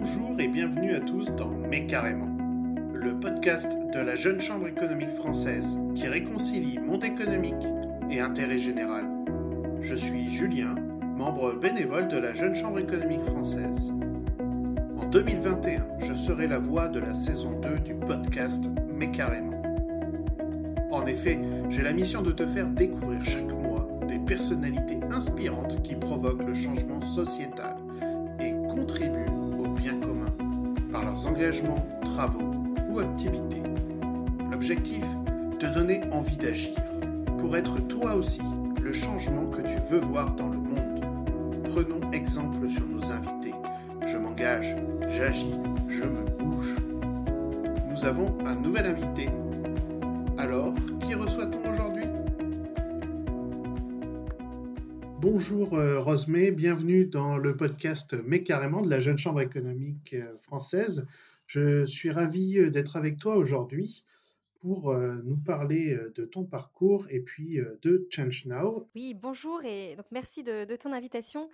Bonjour 0.00 0.38
et 0.38 0.46
bienvenue 0.46 0.94
à 0.94 1.00
tous 1.00 1.26
dans 1.34 1.48
Mais 1.48 1.84
carrément, 1.84 2.28
le 2.94 3.18
podcast 3.18 3.68
de 3.92 3.98
la 3.98 4.14
Jeune 4.14 4.40
Chambre 4.40 4.68
économique 4.68 5.10
française 5.10 5.76
qui 5.96 6.06
réconcilie 6.06 6.78
monde 6.78 7.02
économique 7.02 7.66
et 8.08 8.20
intérêt 8.20 8.58
général. 8.58 9.06
Je 9.80 9.96
suis 9.96 10.30
Julien, 10.30 10.76
membre 11.16 11.54
bénévole 11.54 12.06
de 12.06 12.16
la 12.16 12.32
Jeune 12.32 12.54
Chambre 12.54 12.78
économique 12.78 13.24
française. 13.24 13.92
En 14.96 15.06
2021, 15.06 15.84
je 15.98 16.14
serai 16.14 16.46
la 16.46 16.60
voix 16.60 16.86
de 16.86 17.00
la 17.00 17.14
saison 17.14 17.58
2 17.60 17.80
du 17.80 17.94
podcast 17.94 18.66
Mais 18.94 19.10
carrément. 19.10 19.60
En 20.92 21.06
effet, 21.06 21.40
j'ai 21.70 21.82
la 21.82 21.92
mission 21.92 22.22
de 22.22 22.30
te 22.30 22.46
faire 22.46 22.70
découvrir 22.70 23.24
chaque 23.24 23.52
mois 23.52 23.88
des 24.06 24.20
personnalités 24.20 25.00
inspirantes 25.10 25.82
qui 25.82 25.96
provoquent 25.96 26.46
le 26.46 26.54
changement 26.54 27.02
sociétal 27.02 27.77
travaux 32.14 32.50
ou 32.90 32.98
activités. 32.98 33.62
L'objectif 34.52 35.02
Te 35.58 35.66
donner 35.66 36.00
envie 36.12 36.36
d'agir 36.36 36.74
pour 37.38 37.56
être 37.56 37.78
toi 37.88 38.16
aussi 38.16 38.42
le 38.82 38.92
changement 38.92 39.48
que 39.48 39.62
tu 39.62 39.76
veux 39.90 40.00
voir 40.00 40.34
dans 40.34 40.48
le 40.48 40.58
monde. 40.58 41.00
Prenons 41.64 42.12
exemple 42.12 42.68
sur 42.68 42.86
nos 42.86 43.02
invités. 43.10 43.54
Je 44.06 44.18
m'engage, 44.18 44.76
j'agis, 45.08 45.50
je 45.88 46.04
me 46.04 46.38
bouge. 46.38 46.74
Nous 47.90 48.04
avons 48.04 48.26
un 48.46 48.54
nouvel 48.56 48.84
invité. 48.84 49.28
Alors, 50.36 50.74
qui 51.00 51.14
reçoit-on 51.14 51.72
aujourd'hui? 51.72 52.04
Bonjour 55.20 55.78
euh, 55.78 55.98
Rosemée, 55.98 56.50
bienvenue 56.50 57.06
dans 57.06 57.38
le 57.38 57.56
podcast 57.56 58.14
Mais 58.26 58.42
carrément 58.42 58.82
de 58.82 58.90
la 58.90 59.00
Jeune 59.00 59.18
Chambre 59.18 59.40
économique 59.40 60.14
euh, 60.14 60.34
française. 60.42 61.06
Je 61.48 61.86
suis 61.86 62.10
ravi 62.10 62.70
d'être 62.70 62.96
avec 62.96 63.16
toi 63.16 63.36
aujourd'hui 63.36 64.04
pour 64.60 64.92
nous 64.92 65.38
parler 65.38 65.98
de 66.14 66.26
ton 66.26 66.44
parcours 66.44 67.06
et 67.08 67.20
puis 67.20 67.58
de 67.80 68.06
Change 68.10 68.44
Now. 68.44 68.86
Oui, 68.94 69.14
bonjour 69.14 69.64
et 69.64 69.96
donc 69.96 70.04
merci 70.10 70.42
de, 70.42 70.76
ton 70.76 70.92
invitation. 70.92 71.48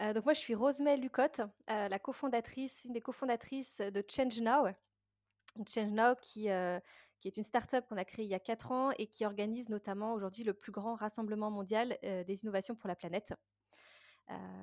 Donc 0.00 0.24
moi, 0.24 0.32
je 0.32 0.40
suis 0.40 0.54
Rosemée 0.54 0.96
Lucotte, 0.96 1.42
la 1.68 1.98
cofondatrice, 1.98 2.86
une 2.86 2.94
des 2.94 3.02
cofondatrices 3.02 3.82
de 3.82 4.02
Change 4.08 4.40
Now. 4.40 4.68
Change 5.68 5.92
Now 5.92 6.14
qui, 6.22 6.48
qui 7.20 7.28
est 7.28 7.36
une 7.36 7.42
start-up 7.42 7.84
qu'on 7.90 7.98
a 7.98 8.06
créée 8.06 8.24
il 8.24 8.30
y 8.30 8.34
a 8.34 8.40
quatre 8.40 8.72
ans 8.72 8.90
et 8.92 9.06
qui 9.06 9.26
organise 9.26 9.68
notamment 9.68 10.14
aujourd'hui 10.14 10.44
le 10.44 10.54
plus 10.54 10.72
grand 10.72 10.94
rassemblement 10.94 11.50
mondial 11.50 11.98
des 12.02 12.40
innovations 12.42 12.74
pour 12.74 12.88
la 12.88 12.96
planète. 12.96 13.34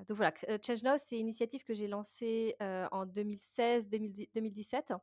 Donc 0.07 0.17
voilà, 0.17 0.33
Change 0.65 0.83
Now, 0.83 0.97
c'est 0.97 1.15
une 1.15 1.27
initiative 1.27 1.63
que 1.63 1.73
j'ai 1.73 1.87
lancée 1.87 2.55
en 2.59 3.05
2016-2017. 3.05 4.97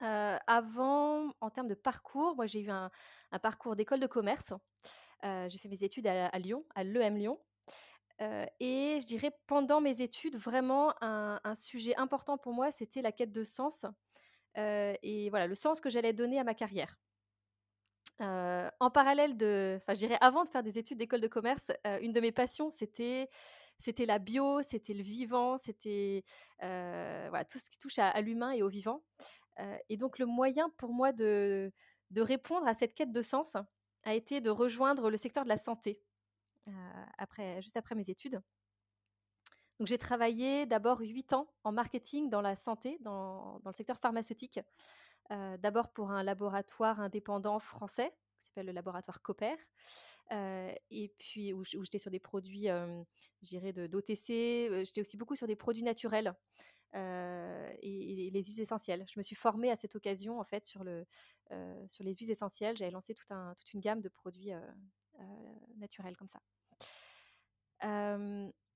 avant, 0.00 1.32
en 1.40 1.50
termes 1.50 1.68
de 1.68 1.74
parcours, 1.74 2.34
moi 2.36 2.46
j'ai 2.46 2.60
eu 2.60 2.70
un, 2.70 2.90
un 3.30 3.38
parcours 3.38 3.76
d'école 3.76 4.00
de 4.00 4.06
commerce. 4.06 4.52
j'ai 5.22 5.58
fait 5.58 5.68
mes 5.68 5.84
études 5.84 6.08
à, 6.08 6.38
Lyon, 6.38 6.64
à 6.74 6.84
l'EM 6.84 7.16
Lyon. 7.16 7.38
Euh, 8.20 8.46
et 8.58 8.98
je 9.00 9.06
dirais 9.06 9.32
pendant 9.46 9.80
mes 9.80 10.02
études, 10.02 10.36
vraiment 10.36 10.92
un, 11.00 11.54
sujet 11.54 11.96
important 11.96 12.36
pour 12.36 12.52
moi, 12.52 12.70
c'était 12.70 13.02
la 13.02 13.12
quête 13.12 13.32
de 13.32 13.44
sens 13.44 13.86
euh, 14.56 14.94
et 15.02 15.30
voilà 15.30 15.46
le 15.46 15.54
sens 15.54 15.80
que 15.80 15.88
j'allais 15.88 16.12
donner 16.12 16.38
à 16.38 16.44
ma 16.44 16.54
carrière. 16.54 16.98
En 18.20 18.90
parallèle 18.90 19.36
de, 19.36 19.78
enfin 19.80 19.94
je 19.94 19.98
dirais 19.98 20.18
avant 20.20 20.44
de 20.44 20.48
faire 20.48 20.62
des 20.62 20.78
études 20.78 20.98
d'école 20.98 21.20
de 21.20 21.28
commerce, 21.28 21.70
une 22.00 22.12
de 22.12 22.20
mes 22.20 22.32
passions 22.32 22.68
c'était 22.70 23.28
c'était 23.80 24.06
la 24.06 24.18
bio, 24.18 24.60
c'était 24.62 24.94
le 24.94 25.02
vivant, 25.02 25.56
c'était 25.56 26.24
voilà 26.60 27.44
tout 27.44 27.58
ce 27.58 27.70
qui 27.70 27.78
touche 27.78 27.98
à, 27.98 28.20
l'humain 28.20 28.50
et 28.50 28.62
au 28.62 28.68
vivant. 28.68 29.02
et 29.88 29.96
donc 29.96 30.18
le 30.18 30.26
moyen 30.26 30.68
pour 30.78 30.92
moi 30.92 31.12
de 31.12 31.72
de 32.10 32.22
répondre 32.22 32.66
à 32.66 32.74
cette 32.74 32.94
quête 32.94 33.12
de 33.12 33.22
sens 33.22 33.56
a 34.04 34.14
été 34.14 34.40
de 34.40 34.50
rejoindre 34.50 35.10
le 35.10 35.16
secteur 35.16 35.44
de 35.44 35.48
la 35.48 35.58
santé. 35.58 36.00
Après, 37.18 37.60
juste 37.62 37.76
après 37.76 37.94
mes 37.94 38.10
études. 38.10 38.40
Donc 39.78 39.86
j'ai 39.86 39.98
travaillé 39.98 40.66
d'abord 40.66 41.00
huit 41.00 41.32
ans 41.32 41.48
en 41.62 41.72
marketing 41.72 42.30
dans 42.30 42.40
la 42.40 42.56
santé, 42.56 42.98
dans, 43.00 43.60
dans 43.60 43.70
le 43.70 43.74
secteur 43.74 43.98
pharmaceutique. 43.98 44.60
D'abord 45.30 45.92
pour 45.92 46.10
un 46.10 46.22
laboratoire 46.22 47.00
indépendant 47.00 47.58
français 47.58 48.14
qui 48.38 48.46
s'appelle 48.46 48.66
le 48.66 48.72
laboratoire 48.72 49.20
Copper, 49.20 49.56
et 50.30 51.12
puis 51.18 51.52
où, 51.52 51.64
j'étais 51.64 51.98
sur 51.98 52.10
des 52.10 52.20
produits, 52.20 52.70
euh, 52.70 53.02
de 53.52 53.86
d'OTC. 53.86 54.84
J'étais 54.84 55.00
aussi 55.00 55.16
beaucoup 55.16 55.36
sur 55.36 55.46
des 55.46 55.56
produits 55.56 55.82
naturels 55.82 56.34
et, 56.94 58.30
les 58.32 58.42
huiles 58.42 58.60
essentielles. 58.60 59.04
Je 59.08 59.18
me 59.18 59.22
suis 59.22 59.36
formée 59.36 59.70
à 59.70 59.76
cette 59.76 59.96
occasion 59.96 60.40
en 60.40 60.44
fait 60.44 60.64
sur 60.64 60.82
le 60.84 61.04
sur 61.88 62.04
les 62.04 62.14
huiles 62.14 62.30
essentielles. 62.30 62.76
J'avais 62.76 62.90
lancé 62.90 63.14
tout 63.14 63.26
un, 63.30 63.54
toute 63.54 63.72
une 63.74 63.80
gamme 63.80 64.00
de 64.00 64.08
produits 64.08 64.52
naturels 65.76 66.16
comme 66.16 66.28
ça 66.28 66.40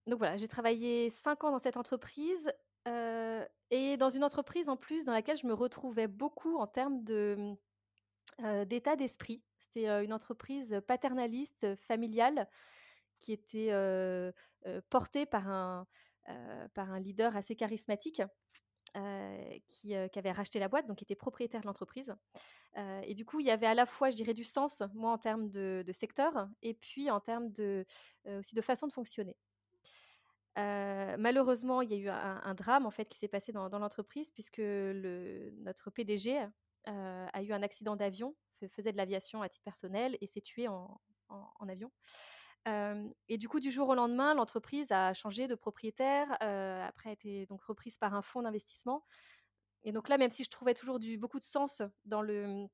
donc 0.07 0.19
voilà, 0.19 0.37
j'ai 0.37 0.49
travaillé 0.49 1.11
cinq 1.11 1.45
ans 1.45 1.51
dans 1.51 1.59
cette 1.59 1.77
entreprise 1.77 2.53
et 3.73 3.97
dans 3.97 4.11
une 4.11 4.23
entreprise 4.23 4.69
en 4.69 4.77
plus 4.77 5.07
dans 5.07 5.15
laquelle 5.15 5.39
je 5.39 5.47
me 5.47 5.55
retrouvais 5.55 6.07
beaucoup 6.07 6.59
en 6.59 6.67
termes 6.67 7.03
d'état 8.67 8.97
d'esprit. 8.97 9.43
C'était 9.59 10.05
une 10.05 10.13
entreprise 10.13 10.81
paternaliste, 10.87 11.75
familiale, 11.77 12.47
qui 13.19 13.33
était 13.33 13.73
portée 14.91 15.25
par 15.25 15.49
un, 15.49 15.87
leader 17.01 17.35
assez 17.35 17.57
charismatique. 17.57 18.23
qui, 19.67 19.95
avait 19.95 20.33
racheté 20.33 20.59
la 20.59 20.69
boîte, 20.69 20.87
donc 20.87 20.99
qui 20.99 21.05
était 21.05 21.15
propriétaire 21.15 21.63
de 21.63 21.67
l'entreprise. 21.67 22.15
et 22.77 23.15
du 23.15 23.25
coup, 23.25 23.41
il 23.41 23.47
y 23.47 23.51
avait 23.51 23.67
à 23.67 23.75
la 23.75 23.87
fois, 23.87 24.11
je 24.11 24.17
dirais, 24.17 24.35
du 24.35 24.45
sens, 24.45 24.83
moi, 24.93 25.11
en 25.11 25.19
termes 25.19 25.49
de, 25.49 25.83
secteur, 25.95 26.47
et 26.61 26.75
puis 26.75 27.11
en 27.11 27.21
termes 27.21 27.51
aussi 28.27 28.55
de 28.55 28.61
façon 28.61 28.87
de 28.87 28.93
fonctionner. 28.93 29.39
Malheureusement, 30.57 31.83
il 31.83 31.91
y 31.91 31.95
a 31.95 31.97
eu 31.97 32.09
un, 32.09 32.55
drame 32.55 32.87
en 32.87 32.91
fait 32.91 33.07
qui 33.07 33.19
s'est 33.19 33.29
passé 33.29 33.53
dans, 33.53 33.69
l'entreprise 33.69 34.31
puisque 34.31 34.61
notre 34.61 35.91
PDG 35.91 36.47
a 36.87 37.43
eu 37.43 37.53
un 37.53 37.63
accident 37.63 37.97
d'avion, 37.97 38.35
faisait 38.69 38.93
de 38.93 38.97
l'aviation 38.97 39.43
à 39.43 39.49
titre 39.49 39.65
personnel 39.65 40.17
et 40.21 40.27
s'est 40.27 40.41
tué 40.41 40.69
en, 40.69 41.01
avion 41.69 41.91
et 43.29 43.39
du 43.39 43.49
coup, 43.49 43.61
du 43.61 43.71
jour 43.71 43.89
au 43.89 43.95
lendemain, 43.95 44.35
l'entreprise 44.35 44.93
a 44.93 45.15
changé 45.15 45.49
de 45.49 45.55
propriétaire, 45.55 46.31
après 46.41 47.11
a 47.11 47.13
été 47.13 47.47
donc 47.47 47.63
reprise 47.63 47.99
par 47.99 48.15
un 48.15 48.23
fonds 48.23 48.43
d'investissement. 48.43 49.05
Et 49.85 49.93
donc 49.93 50.09
là, 50.09 50.17
même 50.17 50.31
si 50.31 50.45
je 50.45 50.51
trouvais 50.51 50.75
toujours 50.75 51.01
du, 51.01 51.19
beaucoup 51.19 51.41
de 51.41 51.45
sens 51.45 51.83
dans 52.05 52.23
le, 52.23 52.67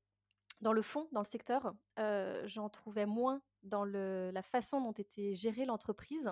dans 0.60 0.72
le 0.72 0.82
fond, 0.82 1.08
dans 1.12 1.20
le 1.20 1.26
secteur, 1.26 1.74
j'en 1.96 2.68
trouvais 2.68 3.06
moins 3.06 3.40
dans 3.62 3.84
la 3.84 4.42
façon 4.42 4.80
dont 4.80 4.92
était 4.92 5.34
gérée 5.34 5.64
l'entreprise. 5.64 6.30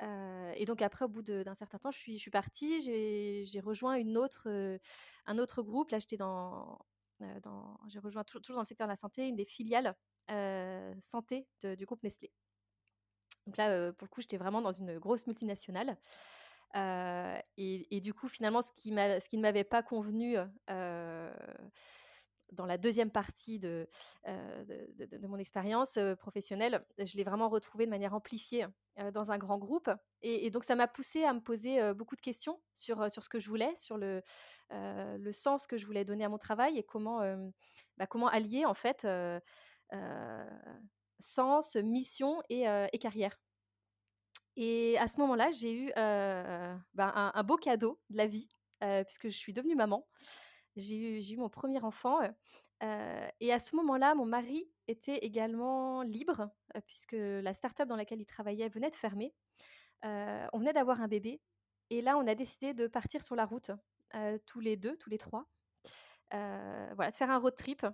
Et 0.00 0.64
donc 0.66 0.82
après, 0.82 1.04
au 1.04 1.08
bout 1.08 1.22
d'un 1.22 1.54
certain 1.54 1.78
temps, 1.78 1.90
je 1.90 1.98
suis, 1.98 2.30
partie, 2.30 2.80
j'ai 2.80 3.60
rejoint 3.60 3.96
autre, 4.16 4.48
un 5.26 5.38
autre 5.38 5.62
groupe. 5.62 5.90
Là, 5.90 5.98
j'étais 5.98 6.16
dans, 6.16 6.78
dans 7.42 7.78
j'ai 7.88 7.98
rejoint 7.98 8.24
toujours, 8.24 8.56
dans 8.56 8.62
le 8.62 8.66
secteur 8.66 8.86
de 8.86 8.92
la 8.92 8.96
santé, 8.96 9.28
une 9.28 9.36
des 9.36 9.44
filiales 9.44 9.94
santé 11.00 11.46
du 11.62 11.84
groupe 11.86 12.02
Nestlé. 12.02 12.30
Donc 13.46 13.56
là, 13.56 13.92
pour 13.92 14.06
le 14.06 14.10
coup, 14.10 14.20
j'étais 14.20 14.36
vraiment 14.36 14.60
dans 14.60 14.72
une 14.72 14.98
grosse 14.98 15.26
multinationale. 15.26 15.96
et, 16.74 18.00
du 18.00 18.14
coup, 18.14 18.28
finalement, 18.28 18.62
ce 18.62 18.72
qui 18.72 18.90
ne 18.92 19.40
m'avait 19.40 19.64
pas 19.64 19.82
convenu 19.82 20.36
dans 22.52 22.66
la 22.66 22.78
deuxième 22.78 23.10
partie 23.10 23.58
de, 23.58 23.88
de, 24.26 25.26
mon 25.26 25.38
expérience 25.38 25.98
professionnelle, 26.18 26.84
je 26.98 27.16
l'ai 27.16 27.24
vraiment 27.24 27.48
retrouvé 27.48 27.86
de 27.86 27.90
manière 27.90 28.14
amplifiée 28.14 28.66
dans 29.12 29.32
un 29.32 29.38
grand 29.38 29.58
groupe. 29.58 29.90
Et, 30.22 30.50
donc, 30.50 30.64
ça 30.64 30.74
m'a 30.74 30.88
poussé 30.88 31.24
à 31.24 31.32
me 31.32 31.40
poser 31.40 31.94
beaucoup 31.94 32.16
de 32.16 32.20
questions 32.20 32.60
sur, 32.74 33.10
sur 33.10 33.24
ce 33.24 33.28
que 33.28 33.38
je 33.38 33.48
voulais, 33.48 33.74
sur 33.76 33.96
le, 33.96 34.22
le 34.70 35.32
sens 35.32 35.66
que 35.66 35.76
je 35.76 35.86
voulais 35.86 36.04
donner 36.04 36.24
à 36.24 36.28
mon 36.28 36.38
travail 36.38 36.78
et 36.78 36.82
comment, 36.82 37.20
bah, 37.96 38.06
comment 38.06 38.28
allier, 38.28 38.64
en 38.64 38.74
fait, 38.74 39.06
sens, 41.20 41.76
mission 41.76 42.42
et, 42.48 42.98
carrière. 42.98 43.38
Et 44.56 44.98
à 44.98 45.08
ce 45.08 45.18
moment-là, 45.20 45.50
j'ai 45.50 45.72
eu 45.72 45.92
ben, 45.94 46.82
un, 46.94 47.42
beau 47.42 47.56
cadeau 47.56 48.00
de 48.10 48.16
la 48.16 48.26
vie, 48.26 48.48
puisque 48.80 49.28
je 49.28 49.36
suis 49.36 49.52
devenue 49.52 49.74
maman. 49.76 50.06
J'ai 50.76 51.32
eu, 51.32 51.36
mon 51.36 51.48
premier 51.48 51.82
enfant. 51.82 52.20
et 52.82 53.52
à 53.52 53.58
ce 53.58 53.76
moment-là, 53.76 54.14
mon 54.14 54.26
mari 54.26 54.68
était 54.88 55.18
également 55.18 56.02
libre, 56.02 56.50
puisque 56.86 57.16
la 57.18 57.54
start-up 57.54 57.88
dans 57.88 57.96
laquelle 57.96 58.20
il 58.20 58.26
travaillait 58.26 58.68
venait 58.68 58.90
de 58.90 58.94
fermer. 58.94 59.34
on 60.02 60.58
venait 60.58 60.72
d'avoir 60.72 61.00
un 61.00 61.08
bébé. 61.08 61.40
Et 61.90 62.02
là, 62.02 62.16
on 62.16 62.26
a 62.26 62.34
décidé 62.34 62.72
de 62.72 62.86
partir 62.86 63.22
sur 63.22 63.34
la 63.34 63.44
route, 63.44 63.72
tous 64.46 64.60
les 64.60 64.76
deux, 64.76 64.96
tous 64.96 65.10
les 65.10 65.18
trois. 65.18 65.46
voilà, 66.30 67.10
de 67.10 67.16
faire 67.16 67.30
un 67.30 67.38
road 67.38 67.56
trip 67.56 67.84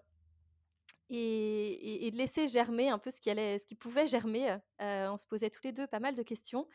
et, 1.08 2.10
de 2.12 2.16
laisser 2.16 2.48
germer 2.48 2.88
un 2.88 2.98
peu 2.98 3.10
ce 3.10 3.20
qui, 3.20 3.30
allait, 3.30 3.58
ce 3.58 3.66
qui 3.66 3.74
pouvait 3.74 4.06
germer. 4.06 4.58
on 4.80 5.16
se 5.16 5.26
posait 5.26 5.50
tous 5.50 5.62
les 5.64 5.72
deux 5.72 5.86
pas 5.86 6.00
mal 6.00 6.14
de 6.14 6.22
questions. 6.22 6.68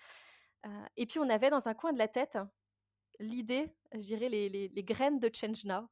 et 0.97 1.06
puis 1.06 1.19
on 1.19 1.30
avait 1.30 1.50
dans 1.50 1.68
un 1.68 1.74
coin 1.74 1.94
de 1.94 2.00
la 2.00 2.07
tête 2.07 2.38
l'idée, 3.19 3.73
je 3.93 3.99
dirais 3.99 4.29
les, 4.29 4.49
les, 4.49 4.83
graines 4.83 5.19
de 5.19 5.29
Change 5.33 5.65
Now. 5.65 5.87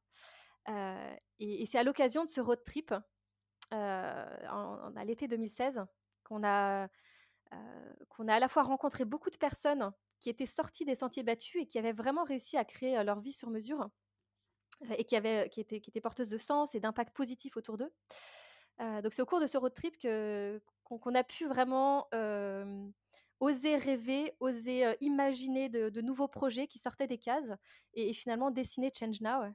et, 1.38 1.66
c'est 1.66 1.78
à 1.78 1.82
l'occasion 1.82 2.24
de 2.24 2.28
ce 2.28 2.40
road 2.40 2.62
trip 2.64 2.94
à 3.70 5.04
l'été 5.04 5.28
2016 5.28 5.84
qu'on 6.24 6.44
a, 6.44 6.88
qu'on 8.08 8.28
a 8.28 8.34
à 8.34 8.38
la 8.38 8.48
fois 8.48 8.62
rencontré 8.62 9.04
beaucoup 9.04 9.30
de 9.30 9.36
personnes 9.36 9.92
qui 10.18 10.28
étaient 10.28 10.46
sorties 10.46 10.84
des 10.84 10.94
sentiers 10.94 11.22
battus 11.22 11.62
et 11.62 11.66
qui 11.66 11.78
avaient 11.78 11.92
vraiment 11.92 12.24
réussi 12.24 12.56
à 12.56 12.64
créer 12.64 13.02
leur 13.04 13.20
vie 13.20 13.32
sur 13.32 13.50
mesure 13.50 13.88
et 14.96 15.04
qui, 15.04 15.16
avaient, 15.16 15.48
qui, 15.50 15.60
étaient, 15.60 15.80
qui 15.80 15.90
étaient 15.90 16.00
porteuses 16.00 16.28
de 16.28 16.38
sens 16.38 16.74
et 16.74 16.80
d'impact 16.80 17.14
positif 17.14 17.56
autour 17.56 17.76
d'eux. 17.76 17.92
donc 18.78 19.12
c'est 19.12 19.22
au 19.22 19.26
cours 19.26 19.40
de 19.40 19.46
ce 19.46 19.58
road 19.58 19.72
trip 19.74 19.98
que, 19.98 20.60
qu'on, 20.84 21.14
a 21.14 21.24
pu 21.24 21.46
vraiment 21.46 22.08
oser 23.40 23.76
rêver, 23.76 24.34
oser 24.38 24.94
imaginer 25.00 25.68
de, 25.68 26.00
nouveaux 26.00 26.28
projets 26.28 26.66
qui 26.66 26.78
sortaient 26.78 27.06
des 27.06 27.18
cases 27.18 27.52
et, 27.94 28.12
finalement 28.12 28.50
dessiner 28.50 28.92
Change 28.96 29.20
Now. 29.20 29.52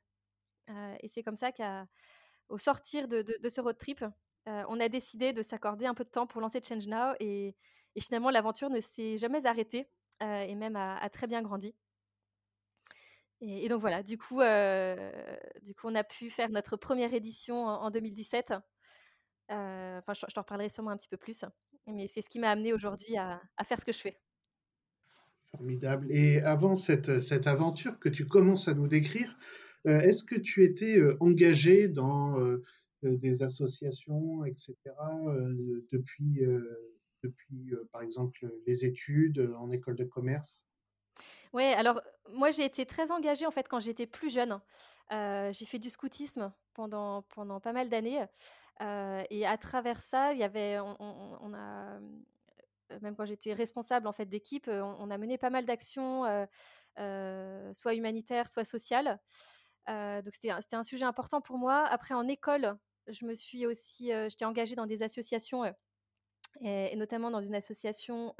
et 0.99 1.07
c'est 1.07 1.23
comme 1.23 1.35
ça 1.35 1.51
qu'au 1.51 2.57
sortir 2.57 3.07
de, 3.07 3.23
ce 3.47 3.61
road 3.61 3.77
trip, 3.77 4.03
on 4.47 4.79
a 4.79 4.89
décidé 4.89 5.33
de 5.33 5.41
s'accorder 5.41 5.85
un 5.85 5.93
peu 5.93 6.03
de 6.03 6.09
temps 6.09 6.27
pour 6.27 6.41
lancer 6.41 6.61
Change 6.61 6.87
Now 6.87 7.13
et, 7.19 7.55
finalement 7.99 8.29
l'aventure 8.29 8.69
ne 8.69 8.81
s'est 8.81 9.17
jamais 9.17 9.45
arrêtée 9.45 9.87
et 10.21 10.55
même 10.55 10.75
a, 10.75 11.09
très 11.09 11.27
bien 11.27 11.41
grandi. 11.41 11.75
Et, 13.41 13.67
donc 13.67 13.81
voilà, 13.81 14.01
du 14.01 14.17
coup, 14.17 14.39
du 15.61 15.75
coup, 15.75 15.87
on 15.87 15.95
a 15.95 16.03
pu 16.03 16.29
faire 16.31 16.49
notre 16.49 16.75
première 16.77 17.13
édition 17.13 17.67
en, 17.67 17.91
2017. 17.91 18.53
Enfin, 19.47 20.13
je, 20.13 20.25
je 20.27 20.33
t'en 20.33 20.41
reparlerai 20.41 20.69
sûrement 20.69 20.91
un 20.91 20.97
petit 20.97 21.09
peu 21.09 21.17
plus. 21.17 21.45
Mais 21.87 22.07
c'est 22.07 22.21
ce 22.21 22.29
qui 22.29 22.39
m'a 22.39 22.49
amené 22.49 22.73
aujourd'hui 22.73 23.15
à, 23.17 23.41
faire 23.63 23.79
ce 23.79 23.85
que 23.85 23.93
je 23.93 23.99
fais. 23.99 24.17
Formidable. 25.51 26.07
Et 26.11 26.41
avant 26.41 26.75
cette, 26.75 27.21
cette 27.21 27.47
aventure 27.47 27.99
que 27.99 28.09
tu 28.09 28.25
commences 28.25 28.67
à 28.67 28.73
nous 28.73 28.87
décrire, 28.87 29.37
euh, 29.87 29.99
est-ce 30.01 30.23
que 30.23 30.35
tu 30.35 30.63
étais 30.63 30.97
euh, 30.97 31.15
engagé 31.19 31.87
dans 31.87 32.39
euh, 32.39 32.63
des 33.03 33.43
associations, 33.43 34.43
etc., 34.45 34.73
depuis, 35.91 36.41
depuis 37.23 37.71
par 37.91 38.01
exemple, 38.01 38.51
les 38.65 38.83
études 38.83 39.51
en 39.59 39.69
école 39.69 39.95
de 39.95 40.05
commerce? 40.05 40.65
Oui, 41.53 41.63
alors 41.63 42.01
moi 42.29 42.51
j'ai 42.51 42.65
été 42.65 42.85
très 42.85 43.11
engagée 43.11 43.45
en 43.45 43.51
fait 43.51 43.67
quand 43.67 43.79
j'étais 43.79 44.07
plus 44.07 44.29
jeune. 44.29 44.59
j'ai 45.11 45.65
fait 45.65 45.79
du 45.79 45.89
scoutisme 45.89 46.51
pendant, 46.73 47.23
pendant 47.23 47.59
pas 47.59 47.73
mal 47.73 47.89
d'années 47.89 48.25
et 48.81 49.45
à 49.45 49.57
travers 49.57 49.99
ça, 49.99 50.33
il 50.33 50.39
y 50.39 50.43
avait, 50.43 50.79
on, 50.79 51.53
a, 51.53 51.99
même 53.01 53.15
quand 53.15 53.25
j'étais 53.25 53.53
responsable 53.53 54.07
en 54.07 54.11
fait 54.11 54.25
d'équipe, 54.25 54.67
on, 54.67 55.09
a 55.09 55.17
mené 55.17 55.37
pas 55.37 55.49
mal 55.49 55.65
d'actions, 55.65 56.23
soit 56.97 57.93
humanitaires, 57.93 58.47
soit 58.47 58.65
sociales. 58.65 59.19
donc 59.87 60.33
c'était, 60.33 60.51
c'était 60.59 60.75
un 60.75 60.83
sujet 60.83 61.05
important 61.05 61.41
pour 61.41 61.57
moi. 61.57 61.85
Après 61.85 62.13
en 62.13 62.27
école, 62.27 62.77
je 63.07 63.25
me 63.25 63.33
suis 63.33 63.65
aussi, 63.65 64.11
j'étais 64.29 64.45
engagée 64.45 64.75
dans 64.75 64.87
des 64.87 65.03
associations. 65.03 65.63
Et, 66.61 66.95
notamment 66.95 67.31
dans 67.31 67.41
une 67.41 67.55
association 67.55 68.35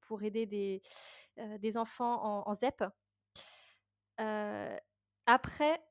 pour 0.00 0.22
aider 0.22 0.46
des, 0.46 0.82
des 1.58 1.76
enfants 1.76 2.46
en, 2.46 2.54
ZEP. 2.54 2.84
après, 5.26 5.82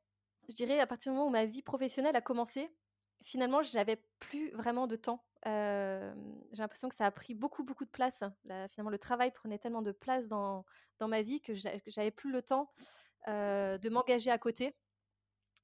je 0.47 0.55
dirais 0.55 0.79
à 0.79 0.87
partir 0.87 1.11
du 1.11 1.17
moment 1.17 1.29
où 1.29 1.31
ma 1.31 1.45
vie 1.45 1.61
professionnelle 1.61 2.15
a 2.15 2.21
commencé, 2.21 2.69
finalement, 3.23 3.61
je 3.61 3.73
n'avais 3.75 4.01
plus 4.19 4.51
vraiment 4.51 4.87
de 4.87 4.95
temps. 4.95 5.23
j'ai 5.45 6.61
l'impression 6.61 6.89
que 6.89 6.95
ça 6.95 7.05
a 7.05 7.11
pris 7.11 7.33
beaucoup, 7.33 7.63
beaucoup 7.63 7.85
de 7.85 7.89
place. 7.89 8.23
finalement, 8.71 8.91
le 8.91 8.99
travail 8.99 9.31
prenait 9.31 9.59
tellement 9.59 9.81
de 9.81 9.91
place 9.91 10.27
dans, 10.27 10.65
dans 10.97 11.07
ma 11.07 11.21
vie 11.21 11.41
que 11.41 11.53
j'avais 11.53 12.11
plus 12.11 12.31
le 12.31 12.41
temps 12.41 12.71
de 13.27 13.89
m'engager 13.89 14.31
à 14.31 14.37
côté. 14.37 14.75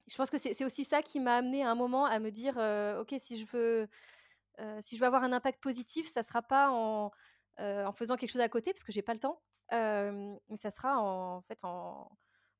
Je 0.08 0.14
pense 0.16 0.30
que 0.30 0.38
c'est 0.38 0.64
aussi 0.64 0.84
ça 0.84 1.02
qui 1.02 1.18
m'a 1.18 1.36
amené 1.36 1.64
à 1.64 1.70
un 1.70 1.74
moment 1.74 2.06
à 2.06 2.18
me 2.20 2.30
dire, 2.30 2.56
ok, 3.00 3.14
si 3.18 3.36
je 3.36 3.46
veux, 3.46 3.88
si 4.80 4.96
je 4.96 5.00
veux 5.00 5.06
avoir 5.06 5.22
un 5.22 5.32
impact 5.32 5.62
positif, 5.62 6.06
ça 6.08 6.22
sera 6.22 6.42
pas 6.42 6.70
en, 6.70 7.10
en 7.58 7.92
faisant 7.92 8.16
quelque 8.16 8.30
chose 8.30 8.40
à 8.40 8.48
côté 8.48 8.72
parce 8.72 8.84
que 8.84 8.92
j'ai 8.92 9.02
pas 9.02 9.14
le 9.14 9.18
temps, 9.18 9.42
mais 9.70 10.56
ça 10.56 10.70
sera 10.70 11.00
en, 11.00 11.42
fait 11.42 11.64
en, 11.64 12.10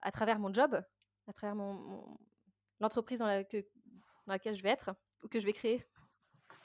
à 0.02 0.10
travers 0.10 0.38
mon 0.38 0.52
job, 0.52 0.80
à 1.26 1.32
travers 1.32 1.56
mon, 1.56 2.18
l'entreprise 2.80 3.20
dans, 3.20 3.26
la, 3.26 3.44
que, 3.44 3.58
dans 4.26 4.32
laquelle 4.32 4.54
je 4.54 4.62
vais 4.62 4.70
être 4.70 4.94
ou 5.22 5.28
que 5.28 5.38
je 5.38 5.46
vais 5.46 5.52
créer. 5.52 5.84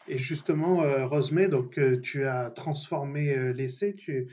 Et 0.07 0.17
justement, 0.17 0.81
euh, 0.81 1.05
Rosemée, 1.05 1.47
donc 1.47 1.77
euh, 1.77 1.99
tu 2.01 2.25
as 2.25 2.49
transformé 2.49 3.35
euh, 3.35 3.51
l'essai, 3.51 3.93
tu, 3.95 4.31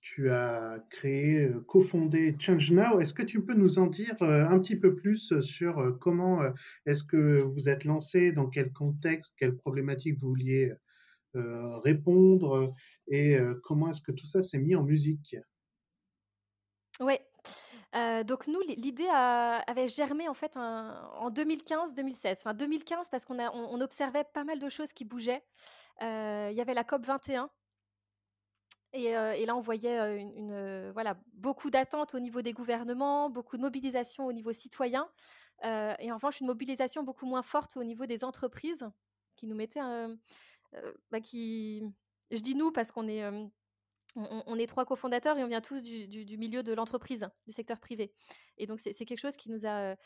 tu 0.00 0.30
as 0.30 0.82
créé, 0.90 1.44
euh, 1.44 1.60
cofondé 1.66 2.34
Change 2.38 2.70
Now. 2.72 3.00
Est-ce 3.00 3.14
que 3.14 3.22
tu 3.22 3.44
peux 3.44 3.54
nous 3.54 3.78
en 3.78 3.86
dire 3.86 4.16
un 4.20 4.58
petit 4.58 4.76
peu 4.76 4.94
plus 4.94 5.38
sur 5.40 5.98
comment 6.00 6.42
est-ce 6.86 7.04
que 7.04 7.40
vous 7.40 7.68
êtes 7.68 7.84
lancé, 7.84 8.32
dans 8.32 8.48
quel 8.48 8.72
contexte, 8.72 9.34
quelles 9.36 9.56
problématiques 9.56 10.18
vous 10.18 10.28
vouliez 10.28 10.72
répondre 11.34 12.74
et 13.06 13.38
comment 13.62 13.88
est-ce 13.90 14.00
que 14.00 14.10
tout 14.10 14.26
ça 14.26 14.42
s'est 14.42 14.58
mis 14.58 14.74
en 14.74 14.82
musique? 14.82 15.36
Oui, 16.98 17.14
donc 18.24 18.46
nous, 18.48 18.60
l'idée 18.60 19.08
avait 19.08 19.88
germé 19.88 20.28
en 20.28 20.34
fait 20.34 20.56
en 20.56 21.30
2015-2016. 21.30 22.32
Enfin 22.38 22.54
2015 22.54 23.10
parce 23.10 23.24
qu'on 23.24 23.38
on, 23.38 23.80
observait 23.80 24.24
pas 24.24 24.44
mal 24.44 24.58
de 24.58 24.68
choses 24.68 24.92
qui 24.92 25.04
bougeaient. 25.04 25.42
Il 26.00 26.54
y 26.54 26.60
avait 26.60 26.74
la 26.74 26.84
COP 26.84 27.06
21. 27.06 27.50
Et, 28.92 29.12
là, 29.12 29.56
on 29.56 29.60
voyait 29.60 30.20
une, 30.20 30.90
voilà, 30.92 31.16
beaucoup 31.34 31.70
d'attentes 31.70 32.14
au 32.14 32.20
niveau 32.20 32.42
des 32.42 32.52
gouvernements, 32.52 33.30
beaucoup 33.30 33.56
de 33.56 33.62
mobilisation 33.62 34.26
au 34.26 34.32
niveau 34.32 34.52
citoyen, 34.52 35.08
et 35.62 36.10
en 36.10 36.14
revanche, 36.14 36.40
une 36.40 36.48
mobilisation 36.48 37.02
beaucoup 37.02 37.26
moins 37.26 37.42
forte 37.42 37.76
au 37.76 37.84
niveau 37.84 38.06
des 38.06 38.24
entreprises 38.24 38.88
qui 39.36 39.46
nous 39.46 39.54
mettaient, 39.54 39.80
bah, 41.10 41.20
qui, 41.20 41.84
je 42.30 42.40
dis 42.40 42.54
nous 42.54 42.72
parce 42.72 42.90
qu'on 42.90 43.06
est, 43.06 43.22
on, 44.16 44.56
est 44.56 44.66
trois 44.66 44.84
cofondateurs 44.84 45.38
et 45.38 45.44
on 45.44 45.48
vient 45.48 45.60
tous 45.60 45.82
du, 45.82 46.36
milieu 46.36 46.62
de 46.62 46.72
l'entreprise, 46.72 47.28
du 47.44 47.52
secteur 47.52 47.78
privé. 47.78 48.12
Et 48.58 48.66
donc, 48.66 48.80
c'est 48.80 48.92
quelque 49.04 49.20
chose 49.20 49.36
qui 49.36 49.50
nous 49.50 49.66
a 49.66 49.96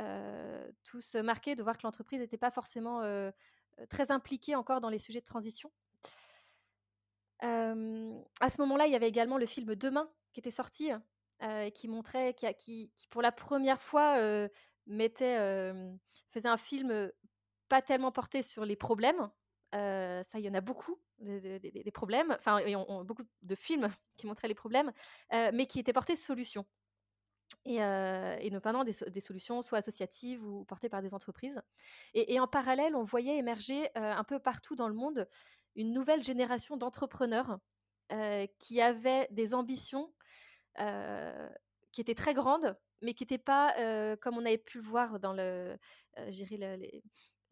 euh, 0.00 0.72
tous 0.82 1.14
marqué 1.16 1.54
de 1.54 1.62
voir 1.62 1.76
que 1.76 1.82
l'entreprise 1.84 2.20
n'était 2.20 2.38
pas 2.38 2.50
forcément 2.50 3.02
euh, 3.02 3.30
très 3.88 4.10
impliquée 4.10 4.54
encore 4.54 4.80
dans 4.80 4.88
les 4.88 4.98
sujets 4.98 5.20
de 5.20 5.24
transition. 5.24 5.70
Euh, 7.44 8.18
à 8.40 8.48
ce 8.48 8.60
moment-là, 8.62 8.86
il 8.86 8.92
y 8.92 8.96
avait 8.96 9.08
également 9.08 9.38
le 9.38 9.46
film 9.46 9.74
Demain 9.74 10.08
qui 10.32 10.40
était 10.40 10.50
sorti 10.50 10.90
et 11.42 11.72
qui 11.72 11.88
montrait, 11.88 12.34
qui, 12.34 12.90
pour 13.10 13.20
la 13.20 13.30
première 13.30 13.80
fois 13.80 14.16
mettait, 14.86 15.36
faisait 16.30 16.48
un 16.48 16.56
film 16.56 17.12
pas 17.68 17.82
tellement 17.82 18.12
porté 18.12 18.42
sur 18.42 18.64
les 18.64 18.76
problèmes, 18.76 19.30
ça, 19.72 20.38
il 20.38 20.40
y 20.40 20.48
en 20.48 20.54
a 20.54 20.60
beaucoup, 20.60 20.98
des, 21.18 21.90
problèmes, 21.92 22.32
enfin, 22.32 22.60
il 22.60 22.70
y 22.70 22.74
a 22.74 22.84
beaucoup 23.04 23.24
de 23.42 23.54
films 23.54 23.88
qui 24.16 24.26
montraient 24.26 24.48
les 24.48 24.54
problèmes, 24.54 24.92
mais 25.30 25.66
qui 25.66 25.78
étaient 25.78 25.92
portés 25.92 26.16
solutions. 26.16 26.66
Et, 27.66 27.76
et, 27.76 28.50
notamment 28.50 28.84
des, 28.84 29.20
solutions 29.20 29.62
soit 29.62 29.78
associatives 29.78 30.42
ou 30.44 30.64
portées 30.64 30.88
par 30.88 31.02
des 31.02 31.14
entreprises. 31.14 31.60
Et, 32.14 32.40
en 32.40 32.48
parallèle, 32.48 32.96
on 32.96 33.04
voyait 33.04 33.36
émerger 33.36 33.90
un 33.94 34.24
peu 34.24 34.38
partout 34.38 34.76
dans 34.76 34.88
le 34.88 34.94
monde 34.94 35.28
une 35.76 35.92
nouvelle 35.92 36.22
génération 36.22 36.76
d'entrepreneurs 36.76 37.58
qui 38.58 38.80
avaient 38.80 39.28
des 39.30 39.54
ambitions 39.54 40.12
qui 40.76 42.00
étaient 42.00 42.14
très 42.14 42.34
grandes, 42.34 42.76
mais 43.02 43.14
qui 43.14 43.22
n'étaient 43.22 43.38
pas, 43.38 44.16
comme 44.16 44.36
on 44.36 44.44
avait 44.44 44.58
pu 44.58 44.78
le 44.78 44.84
voir 44.84 45.20
dans 45.20 45.32
le, 45.32 45.78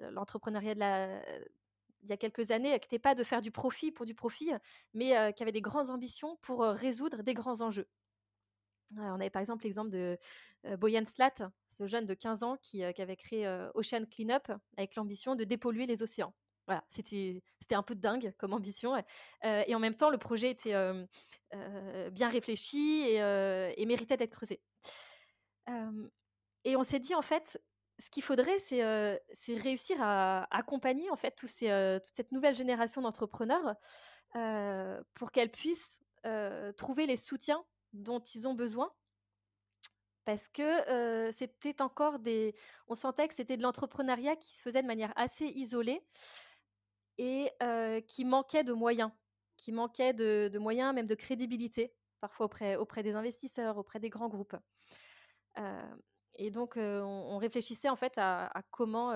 l'entrepreneuriat 0.01 0.75
il 2.05 2.11
y 2.11 2.13
a 2.13 2.17
quelques 2.17 2.51
années, 2.51 2.71
qui 2.81 2.87
n'était 2.87 2.99
pas 2.99 3.15
de 3.15 3.23
faire 3.23 3.41
du 3.41 3.53
profit 3.53 3.93
pour 3.93 4.07
du 4.07 4.15
profit, 4.15 4.51
mais 4.93 5.33
qui 5.35 5.43
avait 5.43 5.53
des 5.53 5.61
grandes 5.61 5.91
ambitions 5.91 6.37
pour 6.41 6.63
résoudre 6.63 7.23
des 7.23 7.35
grands 7.35 7.61
enjeux. 7.61 7.89
on 8.97 9.15
avait 9.15 9.31
par 9.31 9.41
exemple 9.41 9.65
l'exemple 9.65 9.91
de 9.91 10.19
Boyan 10.79 11.05
Slat, 11.07 11.51
ce 11.71 11.87
jeune 11.87 12.05
de 12.05 12.15
15 12.15 12.43
ans 12.43 12.57
qui, 12.61 12.83
avait 12.83 13.17
créé 13.17 13.47
Ocean 13.75 14.05
Cleanup 14.11 14.53
avec 14.77 14.97
l'ambition 14.97 15.37
de 15.37 15.45
dépolluer 15.45 15.87
les 15.87 16.03
océans. 16.03 16.35
Voilà, 16.67 16.85
c'était 16.89 17.43
un 17.73 17.83
peu 17.83 17.95
dingue 17.95 18.33
comme 18.39 18.53
ambition. 18.53 18.97
et 19.45 19.75
en 19.75 19.79
même 19.79 19.97
temps, 19.97 20.11
le 20.11 20.19
projet 20.19 20.51
était 20.51 20.75
bien 22.13 22.29
réfléchi 22.29 23.03
et, 23.03 23.17
et 23.77 23.87
méritait 23.87 24.17
d'être 24.17 24.31
creusé. 24.31 24.61
et 26.65 26.77
on 26.77 26.83
s'est 26.83 27.01
dit, 27.01 27.15
en 27.15 27.23
fait, 27.23 27.61
ce 28.03 28.11
qu'il 28.11 28.23
faudrait, 28.23 28.59
c'est 28.59 29.57
réussir 29.57 29.97
à, 30.01 30.47
accompagner 30.57 31.11
en 31.11 31.17
fait 31.17 31.33
toute 31.33 31.51
cette 31.51 32.33
nouvelle 32.33 32.55
génération 32.55 33.01
d'entrepreneurs 33.01 33.75
pour 35.15 35.31
qu'elles 35.31 35.51
puissent 35.51 36.01
trouver 36.77 37.07
les 37.07 37.17
soutiens 37.17 37.65
dont 37.93 38.21
ils 38.21 38.49
ont 38.49 38.55
besoin. 38.55 38.91
Parce 40.25 40.49
que 40.49 41.31
c'était 41.33 41.83
encore 41.83 42.19
des. 42.19 42.55
On 42.89 42.95
sentait 42.95 43.27
que 43.29 43.35
c'était 43.35 43.57
de 43.57 43.63
l'entrepreneuriat 43.63 44.37
qui 44.37 44.55
se 44.55 44.63
faisait 44.63 44.83
de 44.83 44.87
manière 44.87 45.13
assez 45.17 45.47
isolée 45.47 46.01
et 47.23 47.53
qui 48.09 48.25
manquait 48.25 48.65
de 48.65 48.73
moyens, 48.73 49.13
qui 49.57 49.71
manquait 49.71 50.13
de, 50.13 50.59
moyens, 50.59 50.93
même 50.93 51.07
de 51.07 51.15
crédibilité. 51.15 51.95
parfois 52.21 52.47
auprès, 52.79 53.03
des 53.03 53.15
investisseurs, 53.15 53.79
auprès 53.79 54.01
des 54.01 54.11
grands 54.11 54.29
groupes. 54.29 54.57
et 56.35 56.51
donc, 56.51 56.75
on, 56.77 57.39
réfléchissait 57.39 57.89
en 57.89 57.97
fait 57.97 58.19
à, 58.19 58.63
comment 58.71 59.15